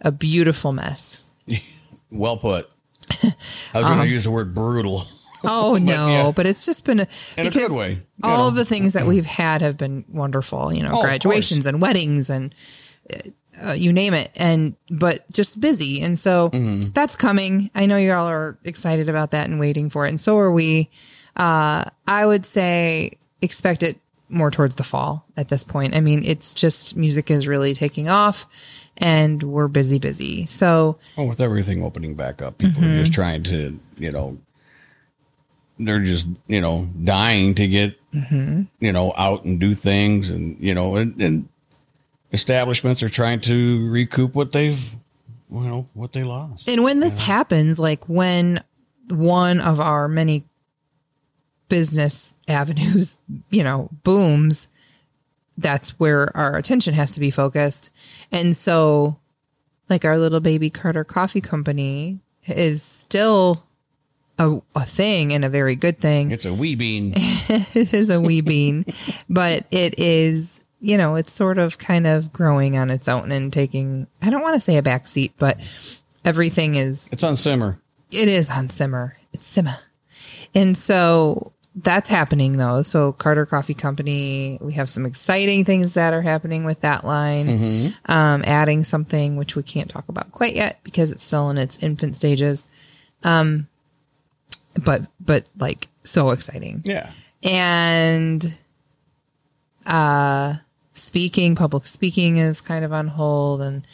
a 0.00 0.12
beautiful 0.12 0.72
mess. 0.72 1.30
Well 2.14 2.36
put. 2.36 2.68
I 3.72 3.80
was 3.80 3.88
going 3.88 4.00
to 4.00 4.06
use 4.06 4.24
the 4.24 4.30
word 4.30 4.54
brutal. 4.54 5.06
Oh 5.48 5.78
no, 5.80 6.08
yeah. 6.08 6.32
but 6.34 6.46
it's 6.46 6.64
just 6.66 6.84
been 6.84 7.00
a, 7.00 7.06
In 7.36 7.46
a 7.46 7.50
good 7.50 7.72
way, 7.72 8.02
All 8.22 8.38
know. 8.38 8.48
of 8.48 8.54
the 8.54 8.64
things 8.64 8.92
that 8.94 9.06
we've 9.06 9.26
had 9.26 9.60
have 9.62 9.76
been 9.76 10.04
wonderful. 10.08 10.72
You 10.72 10.82
know, 10.82 10.98
Oh, 10.98 11.02
graduations 11.02 11.66
and 11.66 11.80
weddings 11.82 12.30
and 12.30 12.54
uh, 13.62 13.72
you 13.72 13.92
name 13.92 14.14
it. 14.14 14.30
And 14.36 14.76
but 14.90 15.30
just 15.30 15.60
busy, 15.60 16.00
and 16.02 16.18
so 16.18 16.50
Mm-hmm. 16.50 16.90
that's 16.92 17.16
coming. 17.16 17.70
I 17.74 17.86
know 17.86 17.96
you 17.96 18.12
all 18.12 18.28
are 18.28 18.58
excited 18.64 19.08
about 19.08 19.32
that 19.32 19.48
and 19.48 19.58
waiting 19.60 19.90
for 19.90 20.06
it, 20.06 20.10
and 20.10 20.20
so 20.20 20.38
are 20.38 20.52
we. 20.52 20.90
Uh, 21.36 21.84
I 22.06 22.26
would 22.26 22.44
say 22.44 23.12
expect 23.40 23.82
it 23.82 23.98
more 24.28 24.50
towards 24.50 24.74
the 24.76 24.84
fall 24.84 25.26
at 25.36 25.48
this 25.48 25.64
point. 25.64 25.94
I 25.96 26.00
mean, 26.00 26.24
it's 26.24 26.52
just 26.54 26.94
music 26.96 27.30
is 27.30 27.48
really 27.48 27.72
taking 27.74 28.08
off, 28.10 28.46
and 28.98 29.42
we're 29.42 29.68
busy, 29.68 29.98
busy. 29.98 30.44
So 30.46 30.98
Well, 31.16 31.28
with 31.28 31.40
everything 31.40 31.82
opening 31.82 32.14
back 32.14 32.42
up, 32.42 32.58
people 32.58 32.84
are 32.84 32.98
just 32.98 33.12
trying 33.14 33.42
to, 33.44 33.78
you 33.98 34.10
know, 34.12 34.38
they're 35.84 36.00
just, 36.00 36.26
you 36.46 36.60
know, 36.60 36.88
dying 37.02 37.54
to 37.56 37.68
get, 37.68 37.98
you 38.80 38.92
know, 38.92 39.12
out 39.16 39.44
and 39.44 39.60
do 39.60 39.74
things. 39.74 40.30
And, 40.30 40.58
you 40.60 40.74
know, 40.74 40.96
and, 40.96 41.20
and 41.20 41.48
establishments 42.32 43.02
are 43.02 43.08
trying 43.08 43.40
to 43.42 43.90
recoup 43.90 44.34
what 44.34 44.52
they've, 44.52 44.94
you 45.50 45.60
know, 45.60 45.86
what 45.94 46.12
they 46.12 46.24
lost. 46.24 46.68
And 46.68 46.82
when 46.82 47.00
this 47.00 47.18
happens, 47.18 47.78
like 47.78 48.08
when 48.08 48.62
one 49.10 49.60
of 49.60 49.80
our 49.80 50.08
many 50.08 50.44
business 51.68 52.34
avenues, 52.48 53.16
you 53.50 53.64
know, 53.64 53.88
booms, 54.02 54.68
that's 55.58 55.98
where 56.00 56.34
our 56.36 56.56
attention 56.56 56.94
has 56.94 57.12
to 57.12 57.20
be 57.20 57.30
focused. 57.30 57.90
And 58.30 58.56
so, 58.56 59.18
like 59.88 60.04
our 60.04 60.16
little 60.16 60.40
baby 60.40 60.70
Carter 60.70 61.04
Coffee 61.04 61.40
Company 61.40 62.18
is 62.46 62.82
still 62.82 63.64
a, 64.38 64.60
a 64.74 64.84
thing 64.84 65.32
and 65.32 65.44
a 65.44 65.48
very 65.48 65.76
good 65.76 65.98
thing 66.00 66.30
It's 66.30 66.44
a 66.46 66.54
wee 66.54 66.74
bean. 66.74 67.12
it 67.16 67.92
is 67.94 68.10
a 68.10 68.20
wee 68.20 68.40
bean, 68.40 68.84
but 69.28 69.66
it 69.70 69.98
is, 69.98 70.60
you 70.80 70.96
know, 70.96 71.14
it's 71.16 71.32
sort 71.32 71.58
of 71.58 71.78
kind 71.78 72.06
of 72.06 72.32
growing 72.32 72.76
on 72.76 72.90
its 72.90 73.08
own 73.08 73.30
and 73.32 73.52
taking, 73.52 74.06
I 74.20 74.30
don't 74.30 74.42
want 74.42 74.54
to 74.54 74.60
say 74.60 74.76
a 74.78 74.82
back 74.82 75.06
seat, 75.06 75.32
but 75.38 75.58
everything 76.24 76.74
is, 76.76 77.08
It's 77.12 77.24
on 77.24 77.36
simmer. 77.36 77.80
it 78.10 78.28
is 78.28 78.50
on 78.50 78.68
simmer. 78.68 79.16
It's 79.32 79.46
simmer. 79.46 79.76
And 80.54 80.76
so 80.76 81.52
that's 81.74 82.10
happening 82.10 82.58
though. 82.58 82.82
So 82.82 83.12
Carter 83.12 83.46
Coffee 83.46 83.72
Company, 83.74 84.58
we 84.60 84.74
have 84.74 84.88
some 84.90 85.06
exciting 85.06 85.64
things 85.64 85.94
that 85.94 86.12
are 86.12 86.20
happening 86.20 86.64
with 86.64 86.80
that 86.82 87.04
line. 87.04 87.94
Um, 88.06 88.44
adding 88.46 88.84
something 88.84 89.36
which 89.36 89.56
we 89.56 89.62
can't 89.62 89.88
talk 89.88 90.08
about 90.10 90.30
quite 90.32 90.54
yet 90.54 90.80
because 90.84 91.12
it's 91.12 91.22
still 91.22 91.48
in 91.50 91.56
its 91.58 91.82
infant 91.82 92.16
stages. 92.16 92.68
Um, 93.24 93.68
but, 94.84 95.02
but 95.20 95.48
like 95.58 95.88
so 96.04 96.30
exciting. 96.30 96.82
Yeah. 96.84 97.10
and 97.42 98.58
uh 99.86 100.54
speaking 100.92 101.56
public 101.56 101.86
speaking 101.86 102.36
is 102.36 102.60
kind 102.60 102.84
of 102.84 102.92
on 102.92 103.08
hold 103.08 103.60
and 103.62 103.84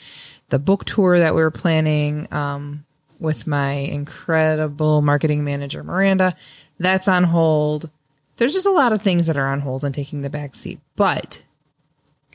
the 0.51 0.59
book 0.59 0.85
tour 0.85 1.19
that 1.19 1.35
we 1.35 1.41
were 1.41 1.51
planning 1.51 2.29
um 2.33 2.85
with 3.21 3.47
my 3.47 3.71
incredible 3.73 5.01
marketing 5.03 5.45
manager 5.45 5.83
Miranda 5.83 6.35
that's 6.79 7.09
on 7.09 7.25
hold. 7.25 7.91
There's 8.37 8.53
just 8.53 8.67
a 8.67 8.71
lot 8.71 8.93
of 8.93 9.03
things 9.03 9.27
that 9.27 9.37
are 9.37 9.49
on 9.49 9.61
hold 9.61 9.83
and 9.85 9.95
taking 9.95 10.21
the 10.21 10.31
back 10.31 10.55
seat 10.55 10.79
but 10.95 11.43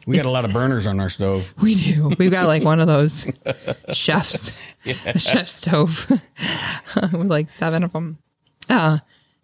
We 0.06 0.17
got 0.17 0.25
a 0.25 0.32
lot 0.32 0.45
of 0.45 0.51
burners 0.51 0.86
on 0.88 0.99
our 0.99 1.10
stove. 1.10 1.53
we 1.62 1.75
do. 1.75 2.13
We've 2.19 2.32
got 2.32 2.47
like 2.47 2.63
one 2.63 2.79
of 2.79 2.88
those 2.88 3.25
chefs 3.93 4.51
a 4.86 5.19
chef 5.19 5.47
stove. 5.47 6.10
With 7.13 7.27
like 7.29 7.49
seven 7.49 7.84
of 7.84 7.93
them 7.93 8.17
uh 8.69 8.97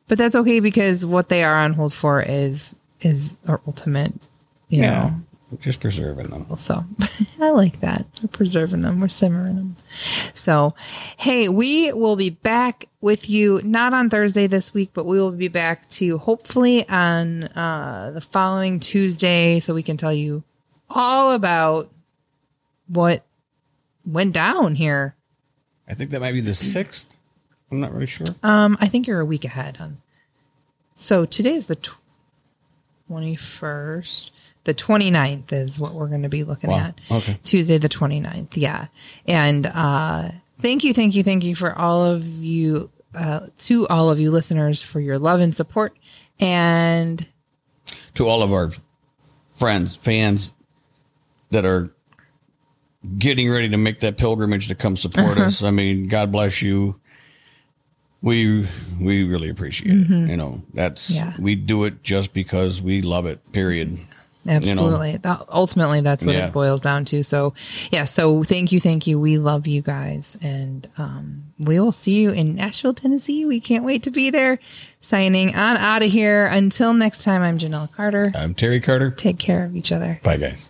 but 0.08 0.18
that's 0.18 0.36
okay 0.36 0.60
because 0.60 1.06
what 1.06 1.30
they 1.30 1.44
are 1.44 1.58
on 1.58 1.74
hold 1.74 1.94
for 1.94 2.22
is 2.22 2.76
is 3.02 3.38
our 3.48 3.62
ultimate 3.68 4.28
you 4.70 4.82
know 4.82 5.14
Just 5.60 5.80
preserving 5.80 6.28
them. 6.30 6.46
so 6.58 6.84
I 7.42 7.50
like 7.52 7.80
that. 7.80 8.06
We're 8.22 8.28
preserving 8.30 8.82
them. 8.82 9.00
We're 9.02 9.08
simmering 9.08 9.56
them. 9.56 9.76
So, 10.34 10.76
hey, 11.18 11.50
we 11.50 11.92
will 11.92 12.16
be 12.16 12.30
back 12.30 12.86
with 13.02 13.30
you 13.30 13.60
not 13.64 13.94
on 13.94 14.12
Thursday 14.12 14.46
this 14.46 14.76
week, 14.76 14.92
but 14.94 15.06
we 15.06 15.18
will 15.20 15.32
be 15.32 15.48
back 15.48 15.90
to 15.90 16.20
hopefully 16.20 16.88
on 16.88 17.46
uh, 17.46 18.12
the 18.14 18.22
following 18.22 18.80
Tuesday, 18.80 19.60
so 19.60 19.74
we 19.74 19.82
can 19.82 19.98
tell 19.98 20.14
you 20.14 20.44
all 20.90 21.34
about 21.34 21.90
what 22.88 23.24
went 24.06 24.34
down 24.34 24.76
here. 24.76 25.16
I 25.88 25.96
think 25.96 26.12
that 26.12 26.20
might 26.20 26.34
be 26.34 26.42
the 26.42 26.54
sixth. 26.54 27.16
I'm 27.72 27.80
not 27.80 27.94
really 27.94 28.08
sure. 28.08 28.28
Um, 28.44 28.78
I 28.82 28.88
think 28.88 29.08
you're 29.08 29.20
a 29.20 29.26
week 29.26 29.46
ahead 29.46 29.78
on. 29.80 29.98
So 30.96 31.26
today 31.26 31.54
is 31.56 31.68
the 31.68 31.78
twenty 33.08 33.36
first. 33.36 34.32
The 34.66 34.74
29th 34.74 35.52
is 35.54 35.80
what 35.80 35.94
we're 35.94 36.10
going 36.10 36.24
to 36.24 36.30
be 36.30 36.44
looking 36.44 36.70
Wow. 36.70 36.78
at. 36.90 37.00
Okay. 37.10 37.40
Tuesday 37.44 37.78
the 37.78 37.90
29th. 37.90 38.50
Yeah. 38.56 38.88
And 39.26 39.66
uh 39.66 40.30
thank 40.60 40.84
you, 40.84 40.94
thank 40.94 41.16
you, 41.16 41.24
thank 41.24 41.44
you 41.46 41.56
for 41.56 41.76
all 41.76 42.04
of 42.06 42.24
you 42.26 42.92
uh 43.16 43.48
to 43.60 43.88
all 43.88 44.12
of 44.12 44.20
you 44.20 44.30
listeners 44.30 44.82
for 44.82 45.00
your 45.00 45.18
love 45.18 45.40
and 45.40 45.56
support. 45.56 45.98
And 46.40 47.26
to 48.16 48.28
all 48.28 48.44
of 48.44 48.52
our 48.52 48.72
friends, 49.56 49.96
fans 49.96 50.52
that 51.52 51.66
are 51.66 51.92
getting 53.18 53.50
ready 53.50 53.70
to 53.70 53.78
make 53.78 54.02
that 54.02 54.18
pilgrimage 54.18 54.68
to 54.68 54.76
come 54.76 54.96
support 54.98 55.38
us. 55.40 55.64
I 55.64 55.72
mean, 55.72 56.10
God 56.10 56.32
bless 56.32 56.62
you. 56.62 57.00
We 58.22 58.68
we 59.00 59.24
really 59.24 59.50
appreciate 59.50 59.92
it. 59.92 60.10
You 60.30 60.36
know, 60.38 60.62
that's 60.74 61.10
Yeah. 61.10 61.34
we 61.40 61.56
do 61.56 61.86
it 61.86 62.04
just 62.04 62.34
because 62.34 62.82
we 62.82 63.02
love 63.02 63.26
it. 63.26 63.40
Period. 63.54 63.98
absolutely. 64.48 65.18
That, 65.18 65.46
ultimately 65.54 66.02
that's 66.02 66.26
what 66.26 66.34
Yeah. 66.36 66.48
it 66.48 66.54
boils 66.54 66.82
down 66.82 67.06
to. 67.06 67.24
So, 67.24 67.54
yeah, 67.92 68.06
so 68.06 68.44
thank 68.44 68.72
you, 68.72 68.80
thank 68.80 69.06
you. 69.06 69.20
We 69.20 69.38
love 69.38 69.68
you 69.68 69.82
guys 69.82 70.38
and 70.42 70.88
um 70.98 71.44
we 71.60 71.80
will 71.80 71.92
see 71.92 72.22
you 72.22 72.32
in 72.32 72.56
Nashville, 72.56 72.94
Tennessee. 72.94 73.46
We 73.46 73.60
can't 73.60 73.84
wait 73.86 74.04
to 74.04 74.12
be 74.12 74.30
there. 74.32 74.60
Signing 75.02 75.50
on 75.56 75.78
out 75.78 76.04
of 76.04 76.12
here. 76.12 76.46
Until 76.48 76.94
next 76.94 77.22
time, 77.24 77.42
I'm 77.42 77.58
Janelle 77.60 77.92
Carter. 77.92 78.32
I'm 78.36 78.54
Terry 78.54 78.80
Carter. 78.80 79.12
Take 79.12 79.38
care 79.40 79.64
of 79.66 79.76
each 79.76 79.92
other. 79.92 80.20
Bye, 80.24 80.38
guys. 80.38 80.69